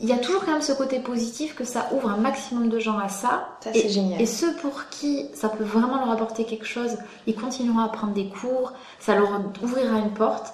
[0.01, 2.79] Il y a toujours quand même ce côté positif que ça ouvre un maximum de
[2.79, 3.49] gens à ça.
[3.61, 4.21] Ça, Et- c'est génial.
[4.21, 6.97] Et ceux pour qui ça peut vraiment leur apporter quelque chose,
[7.27, 9.29] ils continueront à prendre des cours, ça leur
[9.63, 10.53] ouvrira une porte.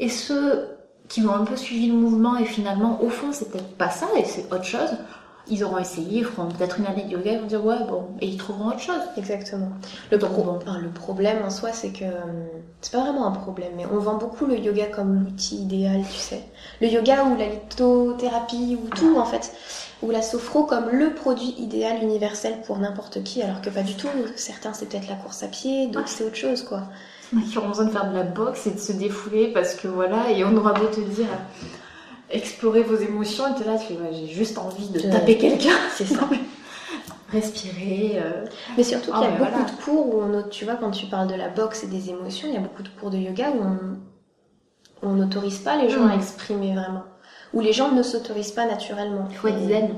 [0.00, 0.66] Et ceux
[1.08, 4.06] qui ont un peu suivi le mouvement et finalement, au fond, c'est peut-être pas ça
[4.16, 4.90] et c'est autre chose,
[5.50, 8.04] ils auront essayé, ils feront peut-être une année de yoga, ils vont dire ouais, bon,
[8.20, 9.00] et ils trouveront autre chose.
[9.16, 9.68] Exactement.
[10.10, 10.56] Le, Donc, pro- bon.
[10.56, 12.44] enfin, le problème en soi, c'est que hum,
[12.80, 16.18] c'est pas vraiment un problème, mais on vend beaucoup le yoga comme l'outil idéal, tu
[16.18, 16.42] sais.
[16.80, 19.52] Le yoga ou la lithothérapie ou tout en fait,
[20.02, 23.94] ou la sophro comme le produit idéal universel pour n'importe qui, alors que pas du
[23.94, 24.08] tout.
[24.36, 26.82] Certains c'est peut-être la course à pied, d'autres c'est autre chose quoi.
[27.50, 30.30] Qui auront besoin de faire de la boxe et de se défouler parce que voilà,
[30.32, 31.28] et on aura beau te dire
[32.30, 35.74] explorer vos émotions, et t'es là, tu fais ouais, j'ai juste envie de taper quelqu'un,
[35.96, 36.20] C'est ça.
[37.32, 38.20] respirer.
[38.22, 38.44] euh,
[38.76, 39.70] Mais surtout Ah, qu'il y a mais beaucoup voilà.
[39.70, 42.48] de cours où on, tu vois, quand tu parles de la boxe et des émotions,
[42.48, 43.78] il y a beaucoup de cours de yoga où on
[45.02, 46.10] on n'autorise pas les gens Mm.
[46.10, 47.04] à exprimer vraiment.
[47.54, 49.26] Où les gens ne s'autorisent pas naturellement.
[49.30, 49.88] Il faut être Et- zen.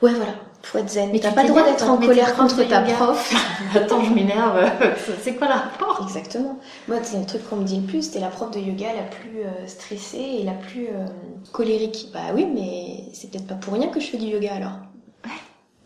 [0.00, 0.32] Ouais, voilà.
[0.62, 1.10] Faut être zen.
[1.12, 2.94] Mais t'as pas le droit d'être en colère contre ta yoga.
[2.94, 3.34] prof.
[3.74, 4.70] Attends, je m'énerve.
[5.22, 6.58] C'est quoi le rapport Exactement.
[6.88, 8.10] Moi, c'est le truc qu'on me dit le plus.
[8.10, 11.06] T'es la prof de yoga la plus euh, stressée et la plus euh,
[11.52, 12.08] colérique.
[12.12, 14.78] Bah oui, mais c'est peut-être pas pour rien que je fais du yoga alors.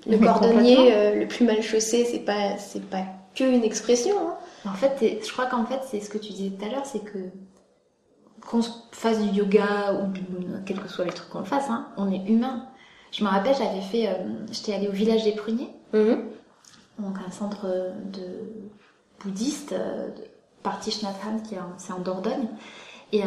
[0.07, 3.05] Le Mais cordonnier euh, le plus mal chaussé, c'est pas, c'est pas
[3.37, 4.17] que une expression.
[4.19, 4.71] Hein.
[4.71, 7.05] En fait, je crois qu'en fait, c'est ce que tu disais tout à l'heure, c'est
[7.05, 7.19] que
[8.45, 10.23] qu'on se fasse du yoga ou du,
[10.67, 12.67] quels que soient les trucs qu'on fasse, hein, on est humain.
[13.13, 14.15] Je me rappelle, j'avais fait, euh,
[14.51, 16.19] j'étais allée au village des pruniers, Mhm.
[16.99, 17.67] donc un centre
[18.13, 18.23] de
[19.23, 20.23] bouddhiste, euh, de
[20.63, 22.49] Partichnathan, qui est en, c'est en Dordogne.
[23.13, 23.27] Et, euh,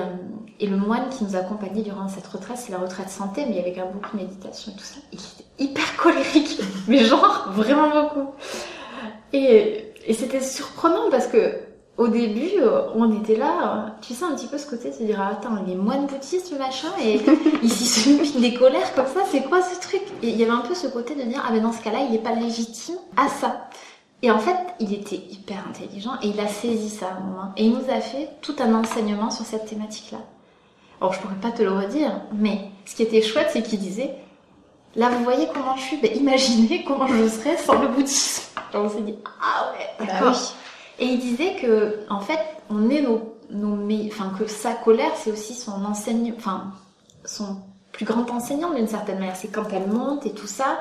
[0.60, 3.78] et le moine qui nous accompagnait durant cette retraite, c'est la retraite santé, mais avec
[3.78, 4.98] un beaucoup de méditation et tout ça.
[5.14, 8.32] Il était hyper colérique, mais genre vraiment beaucoup.
[9.34, 11.60] Et, et c'était surprenant parce que
[11.98, 15.04] au début, euh, on était là, euh, tu sais, un petit peu ce côté, se
[15.04, 17.22] dire, ah, attends, il est moine bouddhiste, machin, et
[17.64, 20.02] ici se met des colères comme ça, c'est quoi ce truc?
[20.22, 22.00] Et il y avait un peu ce côté de dire, ah, mais dans ce cas-là,
[22.06, 23.68] il n'est pas légitime à ça.
[24.22, 27.52] Et en fait, il était hyper intelligent et il a saisi ça à un moment.
[27.58, 30.18] Et il nous a fait tout un enseignement sur cette thématique-là.
[31.00, 34.16] Alors, je pourrais pas te le redire, mais ce qui était chouette, c'est qu'il disait,
[34.96, 35.98] là, vous voyez comment je suis?
[35.98, 38.44] Ben, Imaginez comment je serais sans le bouddhisme.
[38.74, 40.32] Et on s'est dit, ah ouais, Bah d'accord.
[40.34, 40.56] oui.
[41.00, 43.78] Et il disait que, en fait, on est nos, nos
[44.08, 46.72] enfin, que sa colère, c'est aussi son enseigne, enfin,
[47.26, 47.58] son
[47.92, 49.36] plus grand enseignant d'une certaine manière.
[49.36, 50.80] C'est quand elle monte et tout ça,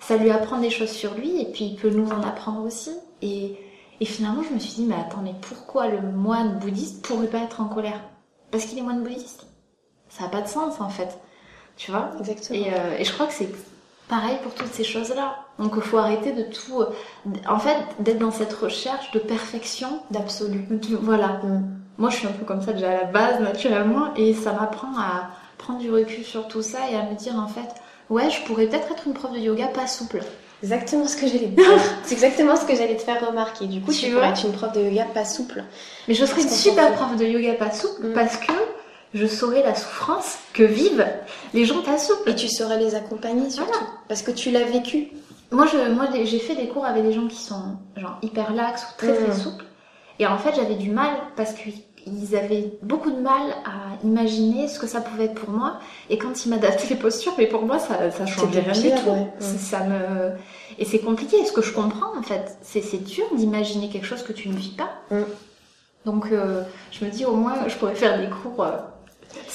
[0.00, 2.92] ça lui apprend des choses sur lui et puis il peut nous en apprendre aussi.
[3.22, 3.56] Et,
[4.00, 7.38] et finalement, je me suis dit, mais attends, mais pourquoi le moine bouddhiste pourrait pas
[7.38, 8.00] être en colère?
[8.50, 9.46] Parce qu'il est moine bouddhiste.
[10.08, 11.18] Ça n'a pas de sens, en fait.
[11.76, 12.10] Tu vois?
[12.18, 12.58] Exactement.
[12.58, 13.50] et, euh, et je crois que c'est
[14.08, 15.36] pareil pour toutes ces choses-là.
[15.58, 16.80] Donc il faut arrêter de tout.
[16.80, 16.86] euh,
[17.48, 20.00] En fait, d'être dans cette recherche de perfection.
[20.10, 20.66] D'absolu.
[20.70, 21.40] de- Voilà.
[21.44, 21.62] Mm.
[21.98, 24.96] Moi, je suis un peu comme ça déjà à la base, naturellement, et ça m'apprend
[24.98, 27.68] à prendre du recul sur tout ça et à me dire en fait,
[28.08, 30.22] ouais, je pourrais peut-être être une prof de yoga pas souple.
[30.62, 31.60] Exactement ce que j'allais te
[32.04, 33.66] c'est exactement ce que j'allais te faire remarquer.
[33.66, 35.64] Du coup, tu, Tu pourrais être une prof de yoga pas souple.
[36.06, 38.12] Mais je serais une super prof de yoga pas souple Mm.
[38.14, 38.52] parce que
[39.14, 41.06] je saurais la souffrance que vivent
[41.54, 42.30] les gens souples.
[42.30, 43.72] Et tu saurais les accompagner surtout.
[44.08, 45.08] Parce que tu l'as vécu.
[45.50, 48.82] Moi, je, moi, j'ai fait des cours avec des gens qui sont genre hyper laxes
[48.84, 49.38] ou très très Mm.
[49.38, 49.64] souples.
[50.18, 54.78] Et en fait, j'avais du mal parce qu'ils avaient beaucoup de mal à imaginer ce
[54.78, 55.78] que ça pouvait être pour moi.
[56.10, 59.10] Et quand ils m'adaptaient les postures, mais pour moi, ça, ça changeait rien du tout.
[59.10, 59.26] ouais.
[59.38, 60.32] C'est- Ça me...
[60.78, 61.44] Et c'est compliqué.
[61.46, 64.54] Ce que je comprends, en fait, c'est c'est dur d'imaginer quelque chose que tu ne
[64.56, 64.90] vis pas.
[65.10, 65.22] Mm.
[66.04, 68.76] Donc, euh, je me dis, au moins, je pourrais faire des cours euh,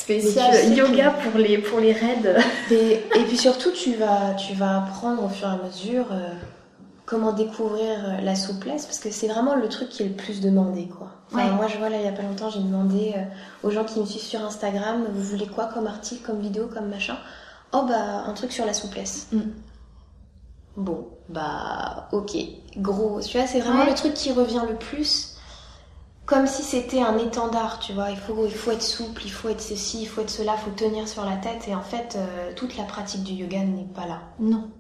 [0.05, 2.35] tu sais yoga pour les, pour les raids.
[2.71, 6.29] Et, et puis surtout, tu vas, tu vas apprendre au fur et à mesure euh,
[7.05, 10.41] comment découvrir euh, la souplesse, parce que c'est vraiment le truc qui est le plus
[10.41, 11.07] demandé, quoi.
[11.31, 11.55] Enfin, Ouais.
[11.55, 13.99] Moi, je vois là, il y a pas longtemps, j'ai demandé euh, aux gens qui
[13.99, 17.17] me suivent sur Instagram, vous voulez quoi comme article, comme vidéo, comme machin?
[17.73, 19.27] Oh bah, un truc sur la souplesse.
[19.31, 19.39] Mm.
[20.77, 22.31] Bon, bah, ok,
[22.77, 23.19] gros.
[23.21, 23.89] Tu vois, c'est vraiment Ouais.
[23.89, 25.32] le truc qui revient le plus.
[26.25, 28.09] Comme si c'était un étendard, tu vois.
[28.09, 30.59] Il faut, il faut être souple, il faut être ceci, il faut être cela, il
[30.61, 31.67] faut tenir sur la tête.
[31.67, 34.21] Et en fait, euh, toute la pratique du yoga n'est pas là.
[34.39, 34.71] Non.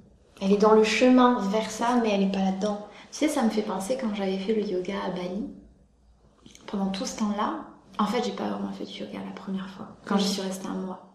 [0.41, 2.87] Elle est dans le chemin vers ça, mais elle n'est pas là-dedans.
[3.11, 5.49] Tu sais, ça me fait penser quand j'avais fait le yoga à Bali.
[6.65, 7.65] Pendant tout ce temps-là,
[7.99, 9.89] en fait, j'ai pas vraiment fait du yoga la première fois.
[10.05, 11.13] Quand j'y suis restée un mois.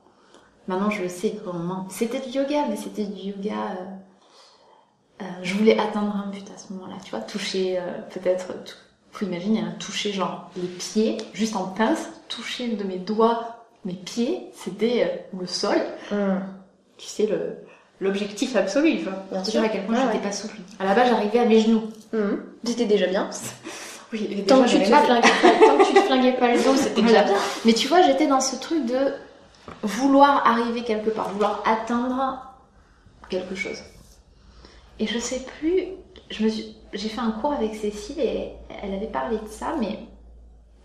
[0.68, 1.86] Maintenant, je le sais vraiment.
[1.88, 3.54] C'était du yoga, mais c'était du yoga.
[3.80, 8.48] euh, euh, je voulais atteindre un but à ce moment-là, tu vois, toucher euh, peut-être.
[8.64, 8.74] tout-
[9.18, 13.94] Faut imaginer, hein, toucher genre les pieds, juste en pince, toucher de mes doigts mes
[13.94, 15.04] pieds, c'était
[15.34, 15.76] euh, le sol.
[16.98, 17.56] Tu sais, le
[18.00, 19.00] l'objectif absolu.
[19.32, 19.60] Bien sûr.
[19.62, 20.22] à quel point Ouais, j'étais ouais.
[20.22, 20.56] pas souple.
[20.78, 21.82] À la base, j'arrivais à mes genoux.
[22.12, 22.42] Mhm.
[22.64, 23.28] C'était déjà bien.
[24.10, 26.62] Oui, et Tant déjà, que, tu te pas, tant que tu te flinguais pas le
[26.62, 27.34] dos, c'était déjà bien.
[27.66, 29.12] Mais tu vois, j'étais dans ce truc de
[29.82, 32.42] vouloir arriver quelque part, vouloir atteindre
[33.28, 33.76] quelque chose.
[34.98, 35.88] Et je sais plus,
[36.30, 39.74] je me suis, j'ai fait un cours avec Cécile et elle avait parlé de ça,
[39.78, 39.98] mais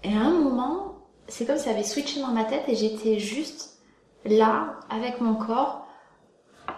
[0.03, 0.95] à un moment,
[1.27, 3.77] c'est comme si ça avait switché dans ma tête et j'étais juste
[4.25, 5.86] là, avec mon corps,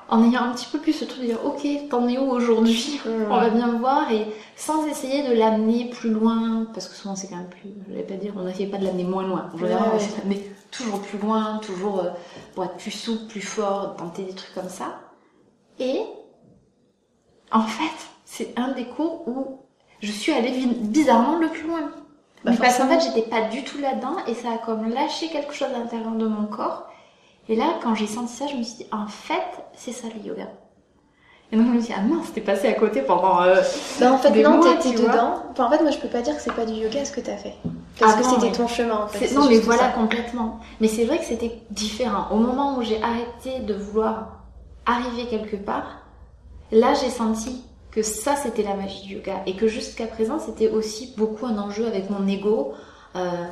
[0.10, 3.00] en ayant un petit peu plus ce truc de dire, ok, t'en es où aujourd'hui?
[3.06, 4.26] On va bien voir et
[4.56, 8.04] sans essayer de l'amener plus loin, parce que souvent c'est quand même plus, je vais
[8.04, 11.20] pas dire, on n'essayait pas de l'amener moins loin, en général, Ouais, l'amener toujours plus
[11.20, 12.10] loin, toujours euh,
[12.54, 15.00] pour être plus souple, plus fort, tenter des trucs comme ça.
[15.80, 16.02] Et
[17.52, 19.60] en fait, c'est un des cours où
[20.02, 21.82] je suis allée bizarrement le plus loin.
[22.44, 25.30] Bah, Mais parce qu'en fait, j'étais pas du tout là-dedans et ça a comme lâché
[25.30, 26.88] quelque chose à l'intérieur de mon corps.
[27.48, 30.28] Et là, quand j'ai senti ça, je me suis dit, en fait, c'est ça le
[30.28, 30.48] yoga.
[31.52, 33.42] Et donc je me suis dit, ah mince, t'es passé à côté pendant...
[33.44, 33.62] euh,
[34.00, 35.44] Bah en fait Des non, t'étais dedans.
[35.52, 37.22] Enfin, en fait moi je peux pas dire que c'est pas du yoga ce que
[37.22, 37.54] t'as fait.
[38.00, 39.32] Parce Ah que c'était ton chemin en fait.
[39.36, 39.90] Non, mais voilà, ça.
[39.90, 40.60] complètement.
[40.82, 42.26] Mais c'est vrai que c'était différent.
[42.32, 44.40] Au moment où j'ai arrêté de vouloir
[44.88, 46.00] arriver quelque part,
[46.72, 47.64] là, j'ai senti
[47.96, 49.42] que ça, c'était la magie du yoga.
[49.46, 52.74] Et que jusqu'à présent, c'était aussi beaucoup un enjeu avec mon ego.
[53.16, 53.46] euh,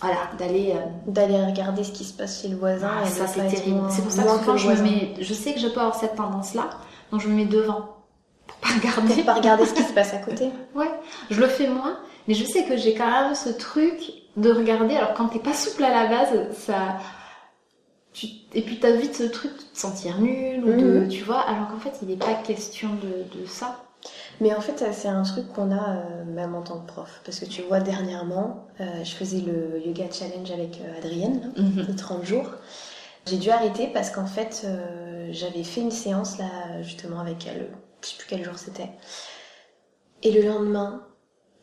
[0.00, 0.72] voilà, d'aller...
[0.74, 3.82] euh, D'aller regarder ce qui se passe chez le voisin ah, et ça, c'est terrible.
[3.90, 5.14] C'est pour ça que souvent, le je me mets...
[5.20, 6.70] Je sais que je peux avoir cette tendance-là,
[7.12, 7.90] donc je me mets devant.
[8.46, 9.14] Pour pas regarder.
[9.14, 10.50] Pour pas regarder ce qui se passe à côté.
[10.74, 10.90] Ouais,
[11.30, 13.94] je le fais moins, mais je sais que j'ai quand même ce truc
[14.36, 14.96] de regarder.
[14.96, 16.96] Alors quand t'es pas souple à la base, ça,
[18.14, 18.26] tu...
[18.54, 21.08] et puis t'as vite ce truc de te sentir nul ou de, Mhm.
[21.10, 21.40] tu vois.
[21.42, 23.84] Alors qu'en fait, il n'est pas question de, de ça.
[24.40, 27.22] Mais en fait, c'est un truc qu'on a euh, même en tant que prof.
[27.24, 31.84] Parce que tu vois, dernièrement, euh, je faisais le yoga challenge avec euh, Adrienne, là,
[31.88, 32.50] les 30 jours.
[33.26, 34.66] J'ai dû arrêter parce qu'en fait,
[35.30, 37.70] j'avais fait une séance là, justement, avec elle.
[38.02, 38.90] Je sais plus quel jour c'était.
[40.22, 41.06] Et le lendemain,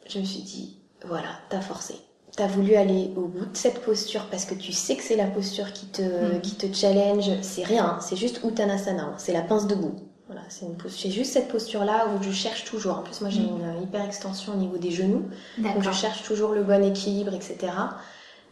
[0.08, 1.96] je me suis dit, voilà, t'as forcé.
[2.38, 5.28] T'as voulu aller au bout de cette posture parce que tu sais que c'est la
[5.28, 6.42] posture qui te, Mhm.
[6.42, 7.30] qui te challenge.
[7.42, 9.96] C'est rien, hein, c'est juste Uttanasana, hein, c'est la pince debout.
[10.28, 13.00] Voilà, c'est une j'ai juste cette posture-là où je cherche toujours.
[13.00, 13.60] En plus, moi, j'ai Mhm.
[13.78, 15.26] une hyper extension au niveau des genoux.
[15.58, 17.74] Donc, je cherche toujours le bon équilibre, etc.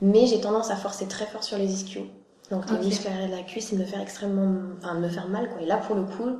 [0.01, 2.07] Mais j'ai tendance à forcer très fort sur les ischios.
[2.51, 2.83] Donc, les Ok.
[2.83, 5.61] muscles de la cuisse et de me faire extrêmement, enfin, de me faire mal, quoi.
[5.61, 6.31] Et là, pour le coup,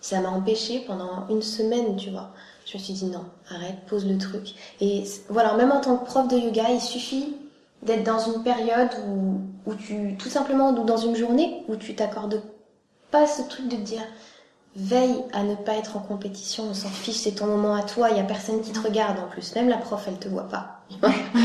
[0.00, 2.30] ça m'a empêché pendant une semaine, tu vois.
[2.66, 4.54] Je me suis dit non, arrête, pose le truc.
[4.80, 7.36] Et voilà, même en tant que prof de yoga, il suffit
[7.82, 11.94] d'être dans une période où, où tu, tout simplement, ou dans une journée où tu
[11.94, 12.42] t'accordes
[13.12, 14.02] pas ce truc de te dire
[14.74, 18.10] veille à ne pas être en compétition, on s'en fiche, c'est ton moment à toi,
[18.10, 19.54] il y a personne qui te regarde en plus.
[19.54, 20.82] Même la prof, elle te voit pas.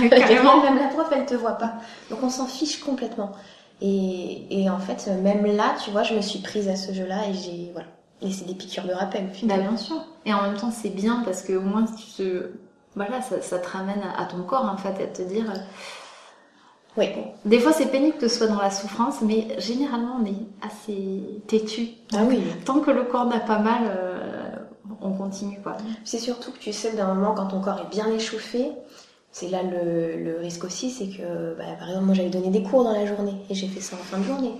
[0.10, 0.62] Carrément.
[0.64, 1.76] Même la prof, elle te voit pas.
[2.10, 3.32] Donc on s'en fiche complètement.
[3.80, 7.30] Et, et en fait, même là, tu vois, je me suis prise à ce jeu-là
[7.30, 7.88] et j'ai, voilà.
[8.22, 9.70] Et c'est des piqûres de rappel, Bah, finalement.
[9.70, 9.96] bien sûr.
[10.26, 12.52] Et en même temps, c'est bien parce que au moins, tu te,
[12.96, 15.46] voilà, ça, ça te ramène à, ton corps en fait, et à te dire.
[15.50, 15.58] euh,
[16.98, 17.08] Oui.
[17.46, 21.42] Des fois, c'est pénible que ce soit dans la souffrance, mais généralement, on est assez
[21.48, 21.90] têtu.
[22.14, 22.44] Ah oui.
[22.66, 24.50] Tant que le corps n'a pas mal, euh,
[25.02, 25.78] on continue quoi.
[26.04, 28.72] C'est surtout que tu sais d'un moment quand ton corps est bien échauffé,
[29.34, 32.84] c'est là le, risque aussi, c'est que, bah, par exemple, moi j'avais donné des cours
[32.84, 34.54] dans la journée et j'ai fait ça en fin de journée.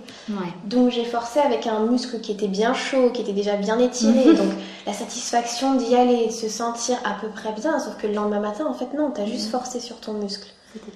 [0.64, 4.34] Donc j'ai forcé avec un muscle qui était bien chaud, qui était déjà bien étiré.
[4.34, 4.50] donc
[4.86, 8.40] la satisfaction d'y aller, de se sentir à peu près bien, sauf que le lendemain
[8.40, 10.48] matin, en fait, non, t'as juste forcé sur ton muscle.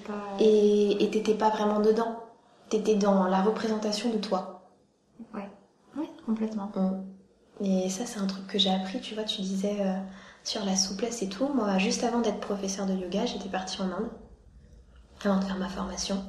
[0.07, 0.13] Pas...
[0.39, 2.17] Et t'étais pas vraiment dedans.
[2.69, 4.63] T'étais dans la représentation de toi.
[5.35, 5.47] Ouais,
[5.95, 6.71] ouais, complètement.
[6.75, 7.63] Mm.
[7.63, 9.77] Et ça, c'est un truc que j'ai appris, tu vois, tu disais.
[9.81, 9.93] Euh,
[10.47, 11.49] sur la souplesse et tout.
[11.53, 14.09] Moi, juste avant d'être professeur de yoga, j'étais partie en Inde
[15.25, 16.23] avant de faire ma formation.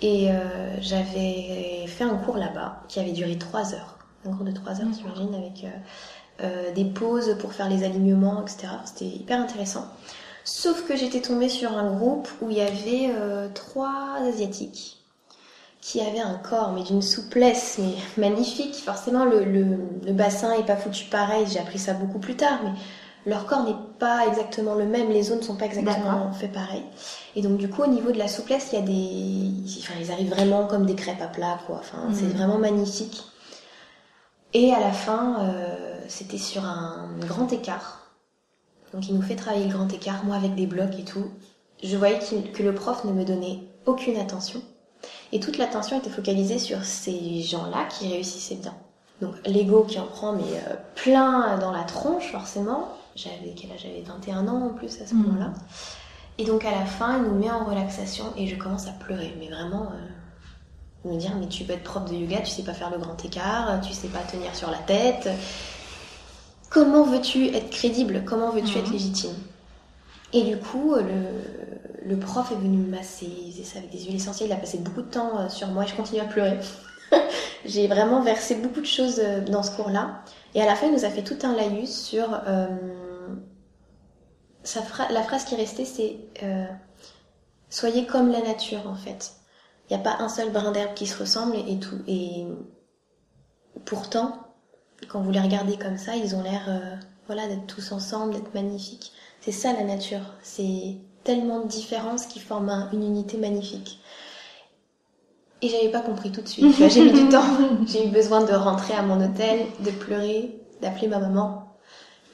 [0.00, 3.98] Et euh, j'avais fait un cours là-bas qui avait duré 3 heures.
[4.26, 5.68] Un cours de 3 heures, j'imagine, avec euh,
[6.42, 8.66] euh, des pauses pour faire les alignements, etc.
[8.84, 9.86] C'était hyper intéressant.
[10.42, 13.14] Sauf que j'étais tombée sur un groupe où il y avait
[13.54, 14.96] trois Asiatiques
[15.80, 18.74] qui avaient un corps, mais d'une souplesse mais magnifique.
[18.74, 21.46] Forcément, le, le, le bassin est pas foutu pareil.
[21.46, 22.72] J'ai appris ça beaucoup plus tard, mais
[23.26, 26.82] leur corps n'est pas exactement le même, les zones ne sont pas exactement faites pareil.
[27.36, 30.10] Et donc du coup au niveau de la souplesse, il y a des, enfin ils
[30.10, 31.76] arrivent vraiment comme des crêpes à plat quoi.
[31.80, 32.32] Enfin c'est mhm.
[32.32, 33.24] vraiment magnifique.
[34.52, 38.10] Et à la fin, euh, c'était sur un grand écart.
[38.92, 41.26] Donc il nous fait travailler le grand écart, moi avec des blocs et tout.
[41.82, 44.60] Je voyais que le prof ne me donnait aucune attention.
[45.32, 48.74] Et toute l'attention était focalisée sur ces gens-là qui réussissaient bien.
[49.20, 53.80] Donc l'ego qui en prend mais euh, plein dans la tronche forcément, j'avais quel âge
[53.82, 55.48] J'avais 21 ans en plus à ce moment-là.
[55.48, 55.54] Mm.
[56.38, 59.34] Et donc à la fin, il nous met en relaxation et je commence à pleurer.
[59.38, 62.74] Mais vraiment, euh, me dire, mais tu peux être prof de yoga, tu sais pas
[62.74, 65.28] faire le grand écart, tu sais pas tenir sur la tête.
[66.70, 68.22] Comment veux-tu être crédible?
[68.24, 68.92] Comment veux-tu être mm.
[68.92, 69.34] légitime?
[70.32, 73.98] Et du coup, le, le, prof est venu me masser, il faisait ça avec des
[73.98, 76.24] huiles essentielles, il a passé beaucoup de temps euh, sur moi et je continue à
[76.24, 76.58] pleurer.
[77.64, 80.22] J'ai vraiment versé beaucoup de choses euh, dans ce cours-là.
[80.54, 82.28] Et à la fin, il nous a fait tout un laïus sur...
[82.46, 82.66] Euh,
[85.10, 86.66] la phrase qui restait, c'est euh,
[87.70, 89.34] Soyez comme la nature, en fait.
[89.88, 91.98] Il n'y a pas un seul brin d'herbe qui se ressemble et tout.
[92.08, 92.46] Et
[93.84, 94.38] pourtant,
[95.08, 96.96] quand vous les regardez comme ça, ils ont l'air euh,
[97.26, 99.12] voilà, d'être tous ensemble, d'être magnifiques.
[99.40, 100.34] C'est ça la nature.
[100.42, 104.00] C'est tellement de différences qui forment une unité magnifique.
[105.62, 106.74] Et j'avais pas compris tout de suite.
[106.88, 107.44] J'ai mis du temps.
[107.86, 111.69] J'ai eu besoin de rentrer à mon hôtel, de pleurer, d'appeler ma maman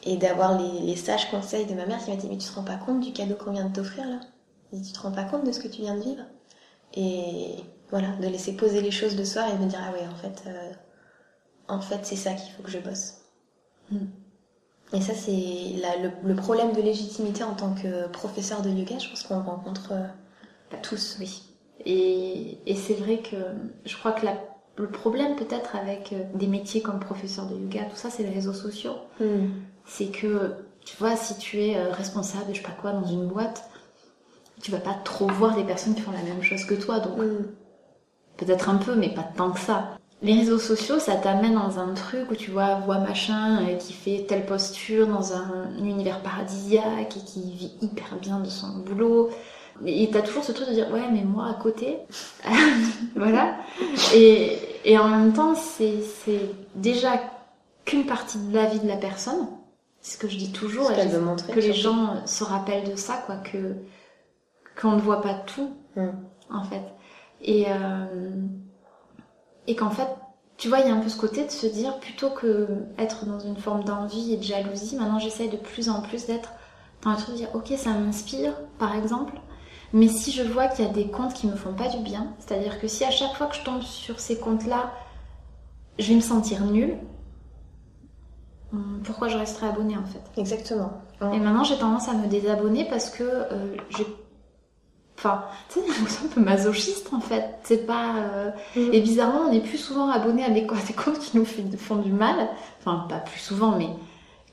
[0.07, 2.65] et d'avoir les, sages conseils de ma mère qui m'a dit mais tu te rends
[2.65, 4.21] pas compte du cadeau qu'on vient de t'offrir là?
[4.73, 6.23] Tu te rends pas compte de ce que tu viens de vivre?
[6.95, 7.57] Et
[7.91, 10.17] voilà, de laisser poser les choses le soir et de me dire ah ouais en
[10.17, 10.73] fait, euh,
[11.69, 13.23] en fait c'est ça qu'il faut que je bosse.
[13.91, 14.07] Hmm.
[14.93, 19.09] Et ça c'est le, le, problème de légitimité en tant que professeur de yoga, je
[19.09, 20.07] pense qu'on rencontre euh,
[20.83, 21.43] tous, oui.
[21.85, 23.37] Et, et c'est vrai que
[23.85, 24.27] je crois que
[24.77, 28.31] le problème peut-être avec euh, des métiers comme professeur de yoga, tout ça, c'est les
[28.31, 28.97] réseaux sociaux.
[29.21, 29.49] Hmm.
[29.87, 33.27] C'est que, tu vois, si tu es euh, responsable, je sais pas quoi, dans une
[33.27, 33.69] boîte,
[34.63, 37.01] tu vas pas trop voir des personnes qui font la même chose que toi.
[37.01, 37.47] Donc, hmm.
[38.37, 39.99] peut-être un peu, mais pas tant que ça.
[40.23, 43.93] Les réseaux sociaux, ça t'amène dans un truc où tu vois, vois machin euh, qui
[43.93, 49.31] fait telle posture dans un univers paradisiaque et qui vit hyper bien de son boulot
[49.85, 51.99] et t'as toujours ce truc de dire, ouais, mais moi à côté,
[53.17, 53.57] voilà.
[54.15, 56.01] Et, et en même temps, c'est
[56.75, 57.21] déjà
[57.85, 59.47] qu'une partie de la vie de la personne.
[60.07, 60.93] C'est ce que je dis toujours.
[60.93, 63.75] Et montrer, que les gens se rappellent de ça, quoi, que
[64.81, 66.11] qu'on ne voit pas tout, hmm.
[66.49, 66.85] en fait.
[67.43, 68.31] Et, euh,
[69.67, 70.07] et qu'en fait,
[70.59, 73.27] tu vois, il y a un peu ce côté de se dire, plutôt que être
[73.27, 76.53] dans une forme d'envie et de jalousie, maintenant j'essaye de plus en plus d'être
[77.03, 79.35] dans le truc de dire, ok, ça m'inspire, par exemple,
[79.93, 82.33] mais si je vois qu'il y a des comptes qui me font pas du bien,
[82.39, 84.93] c'est-à-dire que si à chaque fois que je tombe sur ces comptes-là,
[85.99, 86.97] je vais me sentir nulle,
[89.05, 90.93] pourquoi je resterai abonnée en fait Exactement.
[91.21, 94.07] Et maintenant j'ai tendance à me désabonner parce que euh, j'ai
[95.19, 97.59] Enfin, tu sais, un peu masochiste en fait.
[97.63, 98.17] C'est pas.
[98.17, 98.93] Euh, mhm.
[98.93, 102.13] Et bizarrement, on est plus souvent abonné à des, des comptes qui nous font du
[102.13, 102.51] mal.
[102.81, 103.89] Enfin, pas plus souvent, mais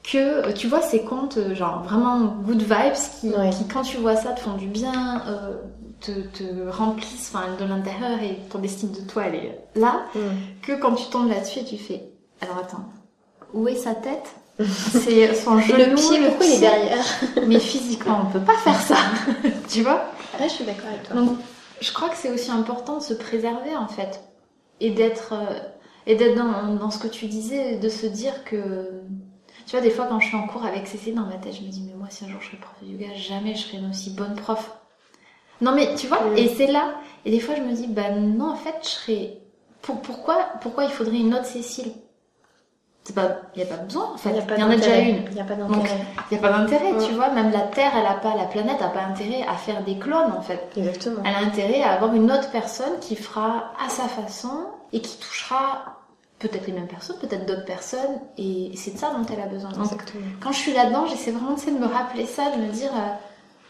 [0.03, 3.97] que euh, tu vois ces comptes euh, genre vraiment good vibes qui, qui quand tu
[3.97, 5.55] vois ça te font du bien euh,
[6.01, 10.19] te, te, remplissent enfin de l'intérieur et ton estime de toi elle est là mm.
[10.61, 12.85] que quand tu tombes là-dessus et tu fais alors attends
[13.53, 17.05] où est sa tête c'est son genou le pied pourquoi il est derrière
[17.47, 18.97] mais physiquement on peut pas faire ça
[19.69, 20.05] tu vois
[20.39, 21.37] ouais je suis d'accord avec toi donc
[21.81, 24.21] je crois que c'est aussi important de se préserver en fait
[24.79, 25.33] et d'être
[26.05, 29.01] et d'être dans, dans ce que tu disais de se dire que
[29.65, 31.61] tu vois, des fois, quand je suis en cours avec Cécile dans ma tête, je
[31.61, 33.77] me dis, mais moi, si un jour je serais prof de yoga, jamais je serais
[33.77, 34.77] une aussi bonne prof.
[35.61, 36.95] Non, mais tu vois, et c'est là.
[37.25, 39.37] Et des fois, je me dis, bah non, en fait, je serais.
[39.81, 41.93] pourquoi, pourquoi il faudrait une autre Cécile?
[43.09, 44.29] Il y a pas besoin en fait.
[44.29, 45.23] Il y y en a déjà une.
[45.29, 45.97] Il n'y a pas d'intérêt.
[46.31, 47.15] il y a pas d'intérêt, tu Mm.
[47.15, 47.29] vois.
[47.31, 50.31] Même la Terre, elle a pas, la planète a pas intérêt à faire des clones
[50.37, 50.69] en fait.
[50.77, 51.21] Exactement.
[51.25, 55.17] Elle a intérêt à avoir une autre personne qui fera à sa façon et qui
[55.17, 55.97] touchera
[56.39, 59.71] peut-être les mêmes personnes, peut-être d'autres personnes, et c'est de ça dont elle a besoin.
[59.71, 60.25] Donc, Exactement.
[60.41, 63.13] quand je suis là-dedans, j'essaie vraiment de me rappeler ça, de me dire, euh,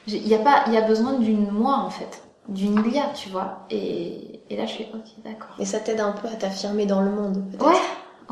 [0.07, 3.29] il y a pas, il y a besoin d'une moi en fait, d'une Ilia, tu
[3.29, 3.59] vois.
[3.69, 5.55] Et, et là, je suis ok, d'accord.
[5.59, 7.43] Et ça t'aide un peu à t'affirmer dans le monde.
[7.61, 7.73] Ouais,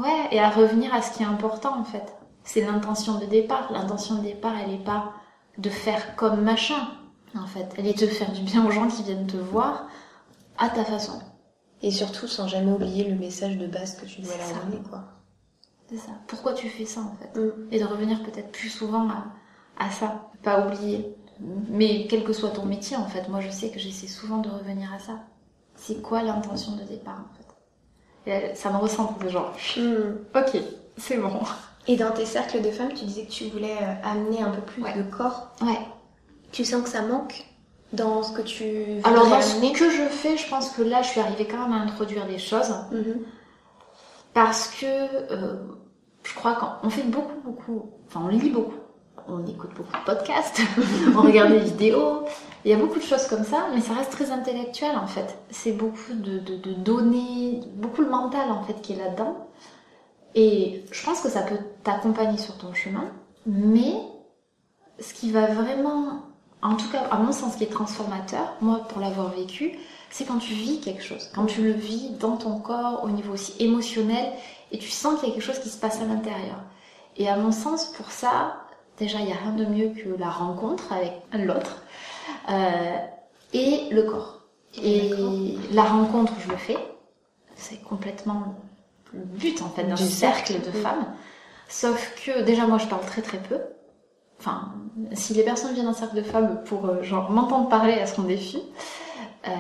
[0.02, 2.16] ouais, et à revenir à ce qui est important en fait.
[2.44, 3.72] C'est l'intention de départ.
[3.72, 5.14] L'intention de départ, elle est pas
[5.58, 6.88] de faire comme machin,
[7.38, 7.74] en fait.
[7.78, 9.88] Elle est de faire du bien aux gens qui viennent te voir
[10.58, 11.22] à ta façon.
[11.84, 15.04] Et surtout, sans jamais oublier le message de base que tu dois leur donner, quoi.
[15.90, 16.12] C'est ça.
[16.28, 17.68] Pourquoi tu fais ça en fait Mm.
[17.72, 19.26] Et de revenir peut-être plus souvent à,
[19.78, 20.30] à ça.
[20.42, 21.16] Pas oublier.
[21.70, 24.50] Mais quel que soit ton métier en fait, moi je sais que j'essaie souvent de
[24.50, 25.20] revenir à ça.
[25.76, 27.51] C'est quoi l'intention de départ en fait?
[28.28, 30.38] Et ça me ressemble de genre, Mm.
[30.38, 30.62] ok,
[30.98, 31.40] c'est bon.
[31.88, 34.62] Et dans tes cercles de femmes, tu disais que tu voulais euh, amener un peu
[34.62, 34.94] plus Ouais.
[34.94, 35.48] de corps.
[35.62, 35.80] Ouais.
[36.52, 37.44] Tu sens que ça manque
[37.94, 38.64] dans ce que tu
[38.96, 41.58] voudrais Alors dans ce que je fais, je pense que là je suis arrivée quand
[41.68, 42.74] même à introduire des choses.
[42.92, 43.22] Mhm.
[44.34, 45.56] Parce que euh,
[46.24, 48.74] je crois qu'on fait beaucoup, beaucoup, enfin on lit beaucoup,
[49.28, 50.62] on écoute beaucoup de podcasts,
[51.16, 52.24] on regarde des vidéos,
[52.64, 55.38] il y a beaucoup de choses comme ça, mais ça reste très intellectuel en fait.
[55.50, 59.48] C'est beaucoup de, de, données, beaucoup le mental en fait qui est là-dedans.
[60.36, 63.06] Et je pense que ça peut t'accompagner sur ton chemin,
[63.46, 63.94] mais
[65.00, 66.22] ce qui va vraiment,
[66.62, 69.74] en tout cas à mon sens, qui est transformateur, moi pour l'avoir vécu,
[70.12, 73.34] c'est quand tu vis quelque chose, quand tu le vis dans ton corps, au niveau
[73.34, 74.32] aussi émotionnel,
[74.72, 76.58] et tu sens qu'il y a quelque chose qui se passe à l'intérieur.
[77.18, 78.61] Et à mon sens, pour ça,
[79.02, 81.84] déjà, il n'y a rien de mieux que la rencontre avec l'autre
[82.50, 82.98] euh,
[83.54, 84.42] et le corps.
[84.82, 85.12] Et
[85.72, 86.78] la rencontre, je le fais.
[87.56, 88.56] C'est complètement
[89.14, 90.82] le but, en fait, d'un Du cercle cercle, de oui.
[90.82, 91.06] femmes.
[91.68, 93.60] Sauf que, déjà, moi, je parle très très peu.
[94.40, 94.74] Enfin,
[95.14, 98.24] si les personnes viennent d'un cercle de femmes pour, euh, genre, m'entendre parler, elles seront
[98.24, 98.58] déçues.
[99.48, 99.52] Euh,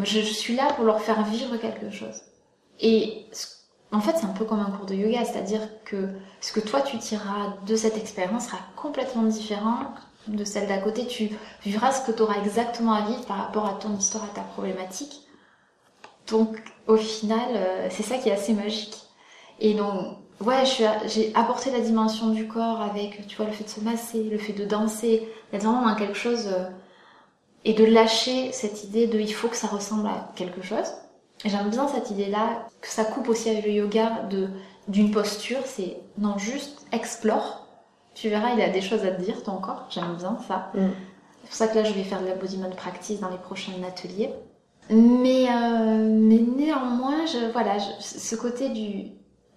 [0.00, 2.22] je, je suis là pour leur faire vivre quelque chose.
[2.80, 3.57] Et ce-
[3.90, 6.08] en fait, c'est un peu comme un cours de yoga, c'est-à-dire que
[6.40, 9.94] ce que toi tu tireras de cette expérience sera complètement différent
[10.26, 11.06] de celle d'à côté.
[11.06, 11.30] Tu
[11.62, 14.42] vivras ce que tu auras exactement à vivre par rapport à ton histoire, à ta
[14.42, 15.22] problématique.
[16.26, 18.96] Donc, au final, euh, c'est ça qui est assez magique.
[19.60, 20.64] Et donc, ouais,
[21.06, 24.38] j'ai apporté la dimension du corps avec, tu vois, le fait de se masser, le
[24.38, 26.68] fait de danser, d'être vraiment dans quelque chose euh,
[27.64, 30.92] et de lâcher cette idée de il faut que ça ressemble à quelque chose.
[31.44, 34.48] J'aime bien cette idée-là, que ça coupe aussi avec le yoga de
[34.88, 37.66] d'une posture, c'est non, juste explore.
[38.14, 40.70] Tu verras, il y a des choses à te dire, ton corps, j'aime bien ça.
[40.74, 40.88] Mm.
[41.42, 43.36] C'est pour ça que là, je vais faire de la body mind practice dans les
[43.38, 44.30] prochains ateliers.
[44.90, 49.12] Mais, euh, mais néanmoins, je, voilà, je- ce côté du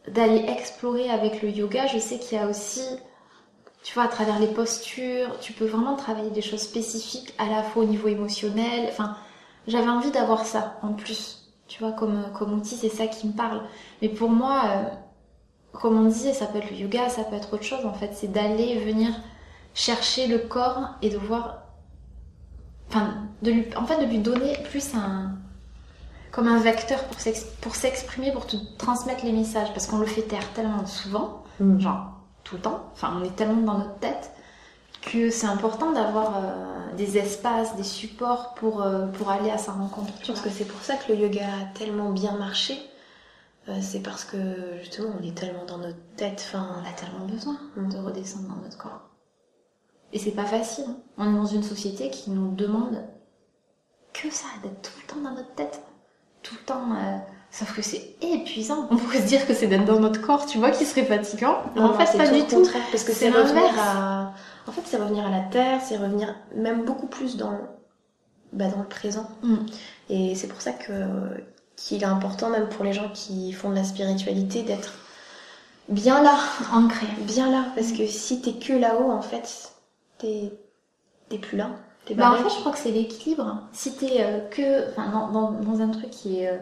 [0.07, 2.81] d'aller explorer avec le yoga, je sais qu'il y a aussi,
[3.83, 7.63] tu vois, à travers les postures, tu peux vraiment travailler des choses spécifiques à la
[7.63, 8.87] fois au niveau émotionnel.
[8.89, 9.17] Enfin,
[9.67, 11.40] j'avais envie d'avoir ça en plus,
[11.71, 13.61] tu vois, comme, comme outil, c'est ça qui me parle.
[14.01, 14.83] Mais pour moi, euh,
[15.71, 18.11] comme on disait, ça peut être le yoga, ça peut être autre chose en fait,
[18.13, 19.09] c'est d'aller venir
[19.73, 21.59] chercher le corps et de voir,
[22.89, 25.31] enfin, de lui, en fait, de lui donner plus un,
[26.31, 30.05] comme un vecteur pour s'ex- pour s'exprimer, pour te transmettre les messages, parce qu'on le
[30.05, 31.79] fait taire tellement souvent, Mm.
[31.79, 32.05] genre
[32.43, 34.31] tout le temps, enfin, on est tellement dans notre tête
[35.01, 39.71] que c'est important d'avoir euh, des espaces, des supports pour, euh, pour aller à sa
[39.71, 40.13] rencontre.
[40.21, 42.77] Je pense que c'est pour ça que le yoga a tellement bien marché.
[43.69, 44.37] Euh, c'est parce que
[44.81, 46.43] justement on est tellement dans notre tête.
[46.47, 47.89] Enfin, on a tellement besoin Mm.
[47.89, 49.01] de redescendre dans notre corps.
[50.13, 50.85] Et c'est pas facile.
[50.89, 50.97] hein.
[51.17, 53.01] On est dans une société qui nous demande
[54.13, 55.81] que ça, d'être tout le temps dans notre tête.
[56.43, 56.91] Tout le temps.
[56.95, 57.17] euh,
[57.53, 58.87] Sauf que c'est épuisant.
[58.91, 61.57] On pourrait se dire que c'est d'être dans notre corps, tu vois, qui serait fatigant.
[61.75, 62.55] Non, en fait, c'est pas tout du tout.
[62.55, 63.77] contraire, parce que C'est l'inverse.
[63.77, 64.33] à.
[64.67, 67.57] En fait, c'est revenir à la terre, c'est revenir même beaucoup plus dans,
[68.53, 69.27] bah, dans le présent.
[69.43, 69.55] Mm.
[70.09, 70.93] Et c'est pour ça que
[71.75, 74.93] qu'il est important, même pour les gens qui font de la spiritualité, d'être
[75.89, 76.37] bien là,
[76.73, 77.07] Ancré.
[77.21, 79.71] bien là, parce que si t'es que là-haut, en fait,
[80.19, 80.51] t'es
[81.41, 81.71] plus là.
[82.15, 83.61] Bah, en fait, je crois que c'est l'équilibre.
[83.73, 84.89] Si t'es euh, que.
[84.91, 86.57] Enfin, dans, dans, dans un truc qui est euh,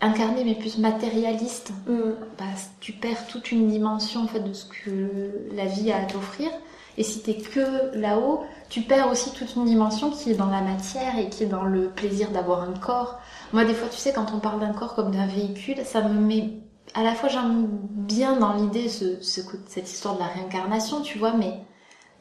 [0.00, 2.12] incarné mais plus matérialiste, Mm.
[2.38, 2.44] bah,
[2.80, 6.50] tu perds toute une dimension en fait de ce que la vie a à t'offrir.
[6.98, 10.60] Et si t'es que là-haut, tu perds aussi toute une dimension qui est dans la
[10.60, 13.20] matière et qui est dans le plaisir d'avoir un corps.
[13.52, 16.20] Moi, des fois, tu sais, quand on parle d'un corps comme d'un véhicule, ça me
[16.20, 16.54] met.
[16.94, 21.18] À la fois, j'aime bien dans l'idée ce, ce, cette histoire de la réincarnation, tu
[21.18, 21.60] vois, mais.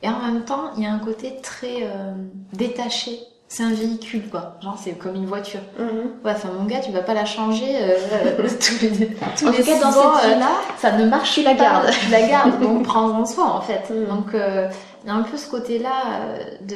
[0.04, 2.14] Et en même temps, il y a un côté très euh,
[2.54, 3.20] détaché.
[3.48, 4.58] C'est un véhicule quoi.
[4.62, 5.62] Genre c'est comme une voiture.
[5.80, 6.26] Mm-hmm.
[6.26, 9.80] Ouais, enfin mon gars, tu vas pas la changer euh, tous les tous les cas,
[9.80, 11.90] dans cette euh, là ça ne marche tu la gardes.
[11.92, 12.60] Tu la gardes.
[12.60, 13.90] donc prends en soin en fait.
[13.90, 14.06] Mm.
[14.08, 14.68] Donc euh,
[15.04, 16.30] il y a un peu ce côté là
[16.62, 16.76] de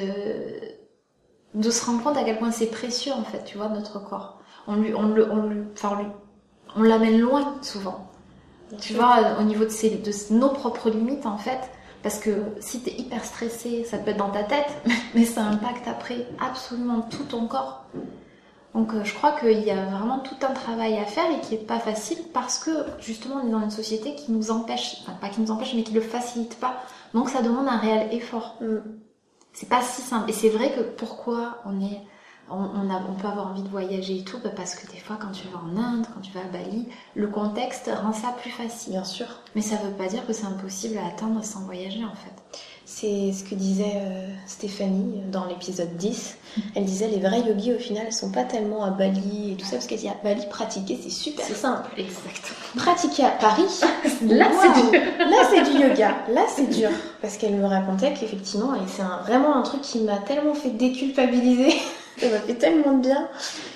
[1.54, 4.40] de se rendre compte à quel point c'est précieux en fait, tu vois, notre corps.
[4.68, 5.98] On lui on le on lui enfin
[6.78, 8.08] on l'amène loin souvent.
[8.80, 11.60] tu vois, au niveau de, ses, de nos propres limites en fait
[12.04, 14.70] parce que si tu es hyper stressé, ça peut être dans ta tête,
[15.16, 17.86] mais ça impacte après absolument tout ton corps.
[18.74, 21.56] Donc euh, je crois qu'il y a vraiment tout un travail à faire et qui
[21.56, 25.14] est pas facile parce que justement on est dans une société qui nous empêche, enfin
[25.20, 26.82] pas qui nous empêche, mais qui le facilite pas.
[27.14, 28.58] Donc ça demande un réel effort.
[28.62, 28.78] Mm.
[29.54, 30.30] C'est pas si simple.
[30.30, 32.02] Et c'est vrai que pourquoi on est
[32.50, 35.48] on, peut avoir envie de voyager et tout, bah, parce que des fois, quand tu
[35.48, 38.94] vas en Inde, quand tu vas à Bali, le contexte rend ça plus facile.
[38.94, 39.28] Bien sûr.
[39.56, 42.66] Mais ça veut pas dire que c'est impossible à atteindre sans voyager, en fait.
[42.94, 46.38] C'est ce que disait euh, Stéphanie dans l'épisode 10.
[46.76, 49.66] Elle disait les vrais yogis au final elles sont pas tellement à Bali et tout
[49.66, 51.90] ça parce qu'elle dit à Bali pratiquer c'est super simple.
[51.98, 52.54] Exact.
[52.76, 53.64] Pratiquer à Paris,
[54.28, 56.90] là c'est du là c'est du yoga, là c'est dur
[57.22, 61.74] parce qu'elle me racontait qu'effectivement et c'est vraiment un truc qui m'a tellement fait déculpabiliser
[62.18, 63.30] ça m'a fait tellement de bien.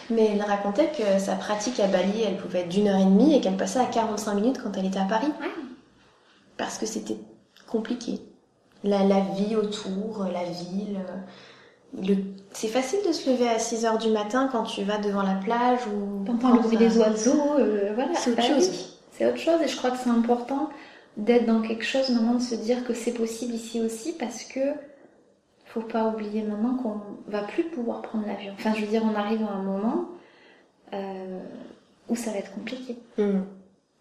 [0.10, 3.36] Mais elle racontait que sa pratique à Bali, elle pouvait être d'une heure et demie
[3.36, 5.32] et qu'elle passait à 45 minutes quand elle était à Paris.
[6.58, 7.18] Parce que c'était
[7.68, 8.20] compliqué.
[8.84, 11.00] La, la, vie autour, la ville.
[12.02, 12.16] Le...
[12.54, 15.36] C'est facile de se lever à 6 heures du matin quand tu vas devant la
[15.36, 16.24] plage ou.
[16.26, 18.14] T'entends le bruit des oiseaux, euh, voilà.
[18.16, 18.70] C'est autre bah chose.
[19.12, 20.70] C'est autre chose et je crois que c'est important
[21.18, 24.60] d'être dans quelque chose, moment de se dire que c'est possible ici aussi parce que
[25.76, 28.54] faut pas oublier maintenant qu'on va plus pouvoir prendre l'avion.
[28.54, 30.06] Enfin, je veux dire, on arrive à un moment
[30.94, 31.40] euh,
[32.08, 32.98] où ça va être compliqué.
[33.18, 33.42] Hmm.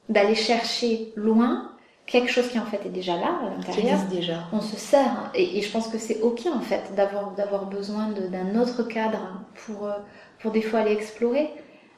[0.09, 1.73] D'aller chercher loin
[2.07, 3.99] quelque chose qui en fait est déjà là à l'intérieur.
[4.09, 4.45] déjà.
[4.53, 8.61] On se sert et, je pense que c'est ok en fait d'avoir d'avoir besoin d'un
[8.61, 9.99] autre cadre pour euh,
[10.39, 11.51] pour des fois aller explorer.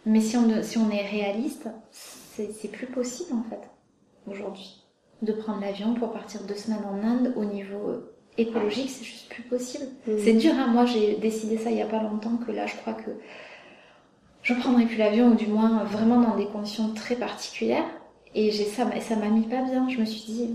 [0.07, 3.69] Mais si on si on est réaliste, c'est plus possible en fait
[4.27, 4.83] aujourd'hui
[5.21, 8.05] de prendre l'avion pour partir deux semaines en Inde au niveau
[8.39, 9.85] écologique, c'est juste plus possible.
[10.07, 10.13] Mm.
[10.23, 10.69] C'est dur, hein.
[10.69, 13.11] moi j'ai décidé ça il y a pas longtemps que là je crois que
[14.43, 17.85] je prendrai plus l'avion ou du moins vraiment dans des conditions très particulières.
[18.35, 19.89] Et j'ai ça, ça m'a mis pas bien.
[19.89, 20.51] Je me suis dit,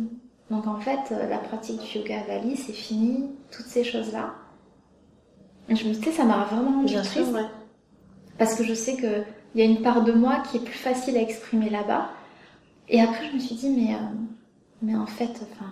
[0.49, 4.35] donc en fait la pratique du yoga à Bali c'est fini, toutes ces choses là.
[5.67, 7.49] je me disais ça m'a vraiment bien triste sûr,
[8.37, 9.23] parce que je sais que
[9.53, 12.09] il y a une part de moi qui est plus facile à exprimer là-bas.
[12.87, 13.97] Et après je me suis dit mais euh,
[14.81, 15.71] mais en fait enfin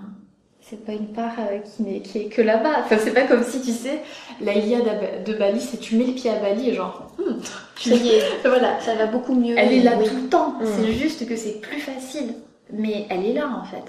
[0.70, 2.82] c'est pas une part euh, qui, n'est, qui est que là-bas.
[2.84, 4.02] Enfin, c'est pas comme si, tu sais,
[4.40, 7.40] la Iliade de Bali, c'est tu mets le pied à Bali et genre, hmm,
[7.76, 9.56] ça y est, voilà, ça va beaucoup mieux.
[9.58, 10.60] Elle est là tout le temps.
[10.60, 10.66] Hmm.
[10.66, 12.36] C'est juste que c'est plus facile.
[12.72, 13.84] Mais elle est là, en fait.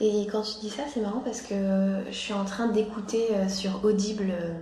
[0.00, 1.54] Et quand tu dis ça, c'est marrant parce que
[2.08, 4.52] je suis en train d'écouter euh, sur Audible euh,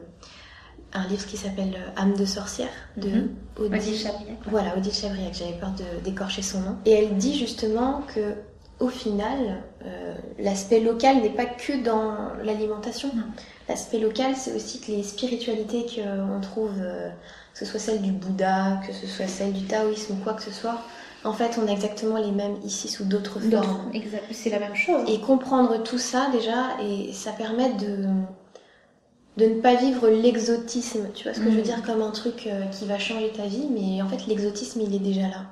[0.95, 4.37] un livre qui s'appelle Âme de sorcière de mm Odile Chabriac.
[4.47, 6.77] Voilà, Odile Chabriac, j'avais peur de d'écorcher son nom.
[6.87, 8.35] Et elle dit justement que
[8.81, 13.11] au final, euh, l'aspect local n'est pas que dans l'alimentation.
[13.69, 17.11] L'aspect local, c'est aussi que les spiritualités qu'on trouve, euh,
[17.53, 20.43] que ce soit celle du Bouddha, que ce soit celle du taoïsme ou quoi que
[20.43, 20.79] ce soit,
[21.25, 23.93] en fait, on a exactement les mêmes ici sous d'autres formes.
[24.33, 25.03] C'est la même chose.
[25.09, 28.07] Et comprendre tout ça déjà, et ça permet de
[29.37, 31.65] de ne pas vivre l'exotisme, tu vois ce que je veux mm.
[31.65, 34.95] dire, comme un truc euh, qui va changer ta vie, mais en fait l'exotisme il
[34.95, 35.47] est déjà là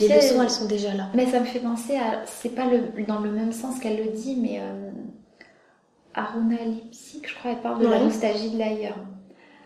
[0.00, 1.08] les leçons, elles sont déjà là.
[1.14, 4.12] Mais ça me fait penser à, c'est pas le, dans le même sens qu'elle le
[4.12, 4.90] dit, mais euh,
[6.14, 8.98] Aruna Lipsik, je crois, elle parle de la nostalgie de l'ailleurs.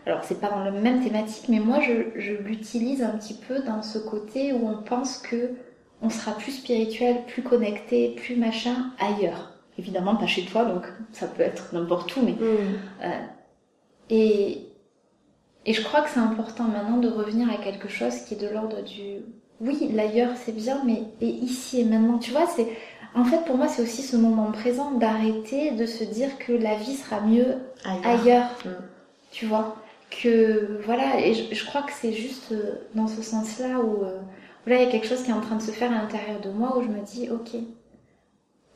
[0.05, 3.61] Alors c'est pas dans la même thématique, mais moi je, je l'utilise un petit peu
[3.63, 5.51] dans ce côté où on pense que
[6.01, 9.51] on sera plus spirituel, plus connecté, plus machin ailleurs.
[9.77, 12.37] Évidemment pas chez toi, donc ça peut être n'importe où, mais mm.
[13.03, 13.19] euh,
[14.09, 14.67] et
[15.65, 18.47] et je crois que c'est important maintenant de revenir à quelque chose qui est de
[18.47, 19.17] l'ordre du
[19.59, 22.67] oui, l'ailleurs c'est bien, mais et ici et maintenant, tu vois, c'est
[23.15, 26.75] en fait pour moi c'est aussi ce moment présent d'arrêter de se dire que la
[26.75, 27.57] vie sera mieux
[28.03, 28.69] ailleurs, mm.
[29.31, 29.77] tu vois,
[30.11, 34.19] que voilà, et je, crois que c'est juste euh, dans ce sens-là où euh,
[34.67, 36.39] là il y a quelque chose qui est en train de se faire à l'intérieur
[36.39, 37.59] de moi où je me dis ok,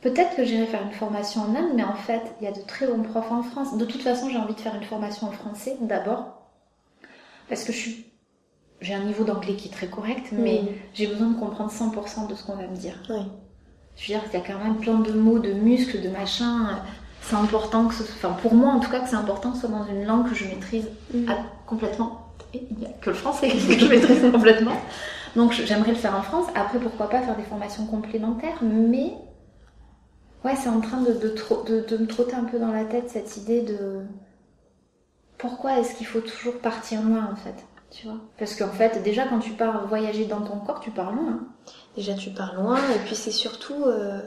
[0.02, 2.62] peut-être que j'irai faire une formation en Inde, mais en fait il y a de
[2.62, 3.78] très bons profs en France.
[3.78, 6.42] De toute façon j'ai envie de faire une formation en français d'abord
[7.48, 8.11] parce que je suis
[8.82, 10.62] j'ai un niveau d'anglais qui est très correct, mais
[10.94, 12.96] j'ai besoin de comprendre 100% de ce qu'on va me dire.
[13.10, 13.22] Oui.
[13.96, 16.80] Je veux dire qu'il y a quand même plein de mots, de muscles, de machin.
[17.22, 19.58] C'est important que ce soit, enfin pour moi en tout cas, que c'est important que
[19.58, 21.32] ce soit dans une langue que je maîtrise mm.
[21.68, 22.32] complètement.
[22.56, 24.76] Et il n'y a que le français que je maîtrise complètement.
[25.36, 26.48] Donc j'aimerais le faire en France.
[26.56, 29.14] Après, pourquoi pas faire des formations complémentaires, mais
[30.44, 31.36] ouais, c'est en train de, de,
[31.68, 34.02] de, de me trotter un peu dans la tête cette idée de
[35.38, 37.56] pourquoi est-ce qu'il faut toujours partir loin en fait?
[37.92, 41.12] Tu vois Parce qu'en fait, déjà quand tu pars voyager dans ton corps, tu pars
[41.12, 41.42] loin.
[41.96, 44.22] Déjà tu pars loin, et puis c'est surtout, euh,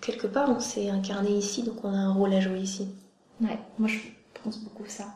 [0.00, 2.88] quelque part, on s'est incarné ici, donc on a un rôle à jouer ici.
[3.40, 3.98] Ouais, moi je
[4.42, 5.06] pense beaucoup ça.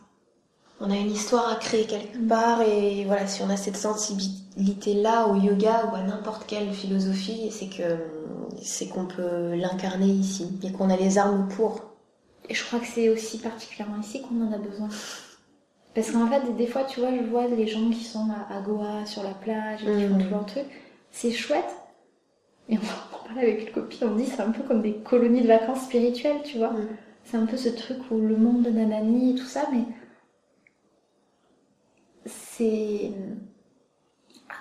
[0.81, 5.27] On a une histoire à créer quelque part, et voilà, si on a cette sensibilité-là
[5.27, 7.99] au yoga ou à n'importe quelle philosophie, c'est que
[8.63, 11.83] c'est qu'on peut l'incarner ici, et qu'on a les armes pour.
[12.49, 14.89] Et je crois que c'est aussi particulièrement ici qu'on en a besoin.
[15.95, 19.05] Parce qu'en fait, des fois, tu vois, je vois les gens qui sont à Goa,
[19.07, 20.23] sur la plage, et qui font Mhm.
[20.25, 20.65] tout leur truc.
[21.11, 21.75] C'est chouette.
[22.69, 25.43] Et on en parlait avec une copine, on dit c'est un peu comme des colonies
[25.43, 26.71] de vacances spirituelles, tu vois.
[26.71, 26.89] Mhm.
[27.25, 29.83] C'est un peu ce truc où le monde de nanani et tout ça, mais
[32.27, 33.11] c'est.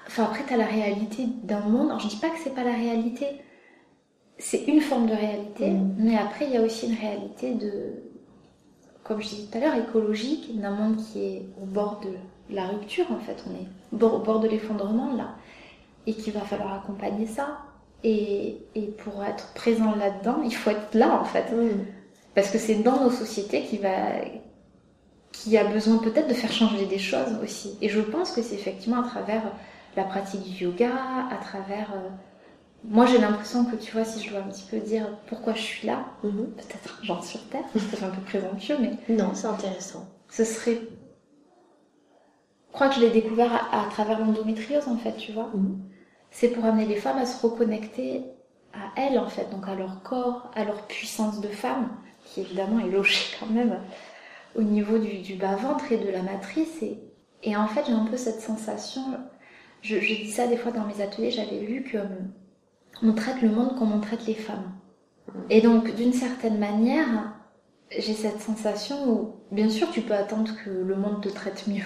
[0.08, 1.88] Enfin, après, t'as la réalité d'un monde.
[1.90, 3.28] Alors, je dis pas que c'est pas la réalité.
[4.38, 5.96] C'est une forme de réalité, Mhm.
[6.00, 7.94] mais après, il y a aussi une réalité de,
[9.10, 12.14] comme je disais tout à l'heure, écologique, d'un monde qui est au bord de
[12.54, 13.44] la rupture, en fait.
[13.50, 15.32] On est au bord, de l'effondrement, là.
[16.06, 17.58] Et qu'il va falloir accompagner ça.
[18.04, 21.46] Et, et pour être présent là-dedans, il faut être là, en fait.
[22.36, 23.90] Parce que c'est dans nos sociétés qui va
[25.32, 27.78] qui a besoin peut-être de faire changer des choses aussi.
[27.82, 29.42] Et je pense que c'est effectivement à travers
[29.98, 30.92] la pratique du yoga,
[31.32, 31.92] à travers...
[32.84, 35.62] Moi j'ai l'impression que tu vois, si je dois un petit peu dire pourquoi je
[35.62, 36.54] suis là, Mhm.
[36.58, 40.08] peut-être genre sur Terre, c'est peut-être un peu présomptueux, mais Non, c'est intéressant.
[40.30, 40.80] ce serait...
[42.70, 45.52] Je crois que je l'ai découvert à, à travers l'endométriose en fait, tu vois.
[45.54, 45.80] Mhm.
[46.32, 48.24] C'est pour amener les femmes à se reconnecter
[48.74, 51.90] à elles en fait, donc à leur corps, à leur puissance de femme,
[52.24, 53.80] qui évidemment est logée quand même
[54.56, 56.82] au niveau du, du bas-ventre et de la matrice.
[56.84, 57.00] Et,
[57.44, 59.04] et en fait, j'ai un peu cette sensation,
[59.82, 62.32] je, je dis ça des fois dans mes ateliers, j'avais vu que hum,
[63.02, 64.72] on traite le monde comme on traite les femmes.
[65.50, 67.34] Et donc, d'une certaine manière,
[67.98, 71.86] j'ai cette sensation où, bien sûr, tu peux attendre que le monde te traite mieux.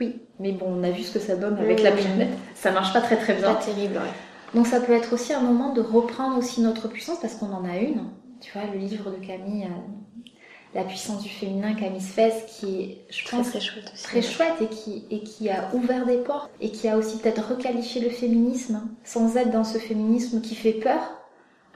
[0.00, 2.30] Oui, mais bon, on a vu ce que ça donne avec la planète.
[2.54, 3.54] Ça marche pas très très bien.
[3.54, 4.54] Pas terrible, ouais.
[4.54, 7.64] Donc ça peut être aussi un moment de reprendre aussi notre puissance parce qu'on en
[7.64, 8.04] a une.
[8.40, 10.30] Tu vois, le livre de Camille, euh,
[10.74, 14.02] La puissance du féminin, Camille Sfez, qui est, je Très pense, très chouette aussi.
[14.04, 17.48] très chouette et qui, et qui a ouvert des portes et qui a aussi peut-être
[17.50, 21.00] requalifié le féminisme hein, sans être dans ce féminisme qui fait peur.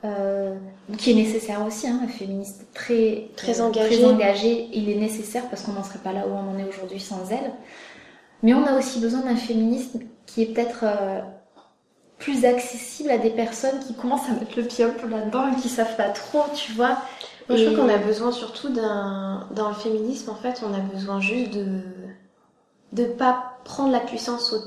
[0.05, 0.57] euh,
[0.99, 3.97] qui est nécessaire aussi, hein, un féministe très, Très euh, engagé.
[3.97, 4.69] très engagé.
[4.73, 7.31] Il est nécessaire parce qu'on n'en serait pas là où on en est aujourd'hui sans
[7.31, 7.53] elle.
[8.43, 11.21] Mais on a aussi besoin d'un féminisme qui est peut-être euh,
[12.19, 15.61] plus accessible à des personnes qui commencent à mettre le pied un peu là-dedans et
[15.61, 16.99] qui savent pas trop, tu vois.
[17.49, 19.47] Moi, je Et- crois qu'on a besoin surtout d'un.
[19.55, 21.81] Dans le féminisme, en fait, on a besoin juste de.
[22.93, 24.59] de pas prendre la puissance au.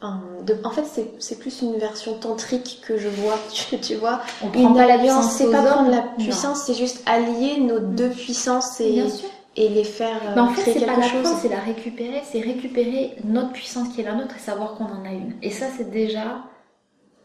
[0.00, 3.94] enfin, de- En fait, c'est- c'est plus une version tantrique que je vois, tu, tu
[3.96, 4.20] vois.
[4.42, 8.80] On prend Une alliance, c'est pas prendre la puissance, c'est juste allier nos deux puissances
[8.80, 9.28] et, Bien sûr.
[9.56, 11.28] et les faire euh, Mais en fait, créer c'est quelque pas la chose.
[11.40, 15.04] c'est la récupérer, c'est récupérer notre puissance qui est la nôtre et savoir qu'on en
[15.04, 15.34] a une.
[15.42, 16.42] Et ça, c'est déjà,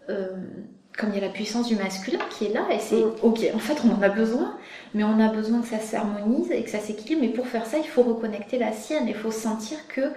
[0.09, 0.27] euh,
[0.97, 3.13] comme il y a la puissance du masculin qui est là, et c'est Mm.
[3.23, 4.57] ok, en fait, on en a besoin,
[4.93, 7.21] mais on a besoin que ça s'harmonise et que ça s'équilibre.
[7.21, 10.11] Mais pour faire ça, il faut reconnecter la sienne, il faut sentir que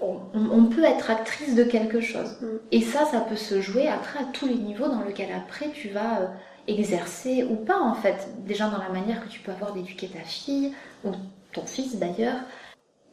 [0.00, 2.36] on, on peut être actrice de quelque chose.
[2.40, 2.46] Mm.
[2.72, 5.88] Et ça, ça peut se jouer après à tous les niveaux dans lequel après tu
[5.88, 6.26] vas euh,
[6.66, 8.28] exercer ou pas en fait.
[8.46, 10.72] Déjà dans la manière que tu peux avoir d'éduquer ta fille
[11.04, 11.10] ou
[11.52, 12.40] ton fils d'ailleurs.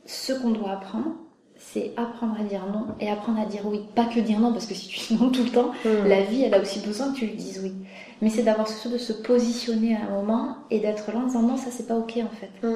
[0.05, 1.15] Ce qu'on doit apprendre,
[1.73, 3.81] c'est apprendre à dire non et apprendre à dire oui.
[3.95, 6.07] Pas que dire non parce que si tu dis non tout le temps, Mm.
[6.07, 7.73] la vie elle a aussi besoin que tu lui dises oui.
[8.21, 11.41] Mais c'est d'avoir ce de se positionner à un moment et d'être là en disant
[11.41, 12.67] non ça c'est pas ok en fait.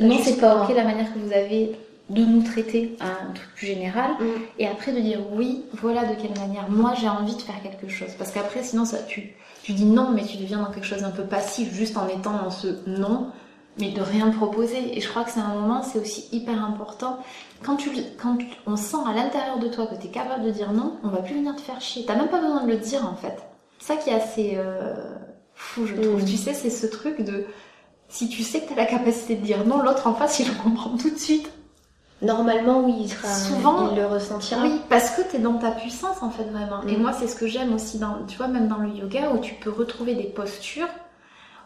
[0.00, 1.72] Non, juste c'est pas ok la manière que vous avez
[2.08, 4.10] de nous traiter à un truc plus général.
[4.20, 4.24] Mm.
[4.58, 7.88] Et après de dire oui, voilà de quelle manière moi j'ai envie de faire quelque
[7.88, 8.10] chose.
[8.18, 11.10] Parce qu'après, sinon, ça, tu, tu dis non, mais tu deviens dans quelque chose d'un
[11.10, 13.28] peu passif, juste en étant dans ce non,
[13.78, 14.96] mais de rien proposer.
[14.96, 17.18] Et je crois que c'est un moment, c'est aussi hyper important.
[17.62, 20.72] Quand, tu, quand on sent à l'intérieur de toi que tu es capable de dire
[20.72, 22.04] non, on va plus venir te faire chier.
[22.06, 23.36] T'as même pas besoin de le dire en fait.
[23.78, 24.94] C'est ça qui est assez euh,
[25.54, 26.24] fou, je trouve.
[26.24, 27.46] Tu sais, c'est ce truc de.
[28.08, 30.48] Si tu sais que tu as la capacité de dire non, l'autre en face, il
[30.48, 31.50] le comprend tout de suite.
[32.22, 33.28] Normalement, oui, il sera.
[33.28, 34.62] Souvent- il le ressentira.
[34.62, 36.82] Oui, parce que tu es dans ta puissance en fait vraiment.
[36.88, 37.02] Et Mm.
[37.02, 39.54] moi c'est ce que j'aime aussi dans, tu vois, même dans le yoga où tu
[39.54, 40.88] peux retrouver des postures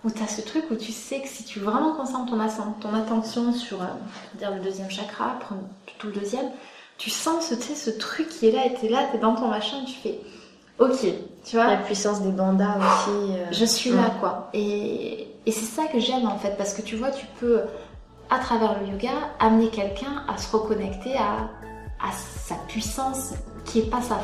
[0.05, 2.30] où tu as ce truc où tu sais que si tu vraiment concentres
[2.80, 3.86] ton, attention sur euh,
[4.38, 5.62] dire le deuxième chakra, prendre
[5.98, 6.51] tout le deuxième,
[6.98, 9.76] tu sens ce, ce truc qui est là et t'es là, t'es dans ton machin,
[9.86, 10.20] tu fais
[10.78, 11.07] ok,
[11.44, 13.32] tu vois, La puissance des bandas aussi.
[13.36, 14.48] euh, je suis là quoi.
[14.55, 17.62] Et, et c'est ça que j'aime en fait parce que tu vois, tu peux
[18.30, 21.51] à travers le yoga amener quelqu'un à se reconnecter à,
[22.03, 23.32] à sa puissance
[23.70, 24.18] qui est pas sa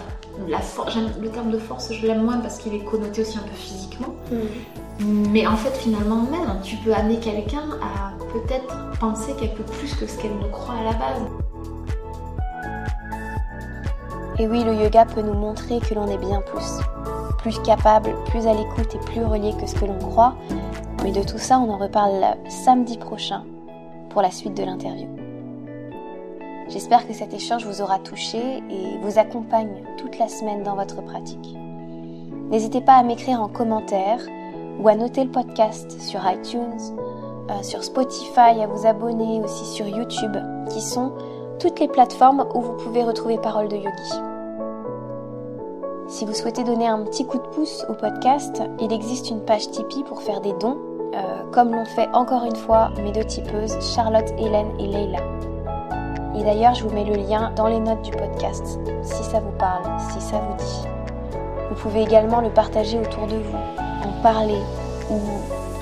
[0.48, 0.96] la force.
[1.20, 4.14] Le terme de force, je l'aime moins parce qu'il est connoté aussi un peu physiquement.
[4.30, 5.30] Mm.
[5.30, 9.94] Mais en fait, finalement, même, tu peux amener quelqu'un à peut-être penser qu'elle peut plus
[9.94, 11.22] que ce qu'elle ne croit à la base.
[14.38, 16.78] Et oui, le yoga peut nous montrer que l'on est bien plus.
[17.38, 20.34] Plus capable, plus à l'écoute et plus relié que ce que l'on croit.
[21.02, 23.44] Mais de tout ça, on en reparle samedi prochain
[24.10, 25.25] pour la suite de l'interview.
[26.68, 28.38] J'espère que cet échange vous aura touché
[28.70, 31.56] et vous accompagne toute la semaine dans votre pratique.
[32.50, 34.20] N'hésitez pas à m'écrire en commentaire
[34.80, 36.78] ou à noter le podcast sur iTunes,
[37.50, 40.36] euh, sur Spotify, à vous abonner aussi sur YouTube,
[40.68, 41.12] qui sont
[41.60, 44.12] toutes les plateformes où vous pouvez retrouver Parole de Yogi.
[46.08, 49.70] Si vous souhaitez donner un petit coup de pouce au podcast, il existe une page
[49.70, 50.78] Tipeee pour faire des dons,
[51.14, 55.20] euh, comme l'ont fait encore une fois mes deux tipeuses, Charlotte, Hélène et Leila.
[56.36, 59.52] Et d'ailleurs, je vous mets le lien dans les notes du podcast, si ça vous
[59.58, 60.88] parle, si ça vous dit.
[61.70, 63.58] Vous pouvez également le partager autour de vous,
[64.04, 64.60] en parler
[65.10, 65.18] ou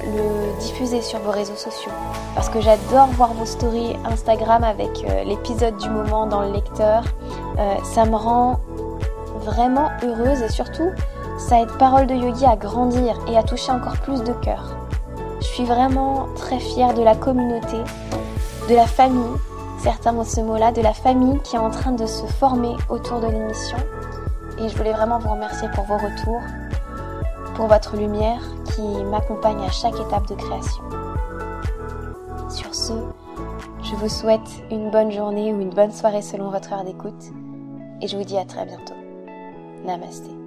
[0.05, 1.93] le diffuser sur vos réseaux sociaux.
[2.35, 7.05] Parce que j'adore voir vos stories Instagram avec euh, l'épisode du moment dans le lecteur.
[7.59, 8.61] Euh, ça me rend
[9.41, 10.91] vraiment heureuse et surtout,
[11.39, 14.77] ça aide Parole de Yogi à grandir et à toucher encore plus de cœurs.
[15.41, 17.77] Je suis vraiment très fière de la communauté,
[18.69, 19.37] de la famille
[19.85, 23.21] certains mots ce mot-là, de la famille qui est en train de se former autour
[23.21, 23.77] de l'émission.
[24.59, 26.41] Et je voulais vraiment vous remercier pour vos retours,
[27.55, 28.41] pour votre lumière
[28.75, 30.85] qui m'accompagne à chaque étape de création.
[32.49, 32.95] Sur ce,
[33.83, 37.23] je vous souhaite une bonne journée ou une bonne soirée selon votre heure d'écoute
[38.01, 38.95] et je vous dis à très bientôt.
[39.85, 40.44] Namasté.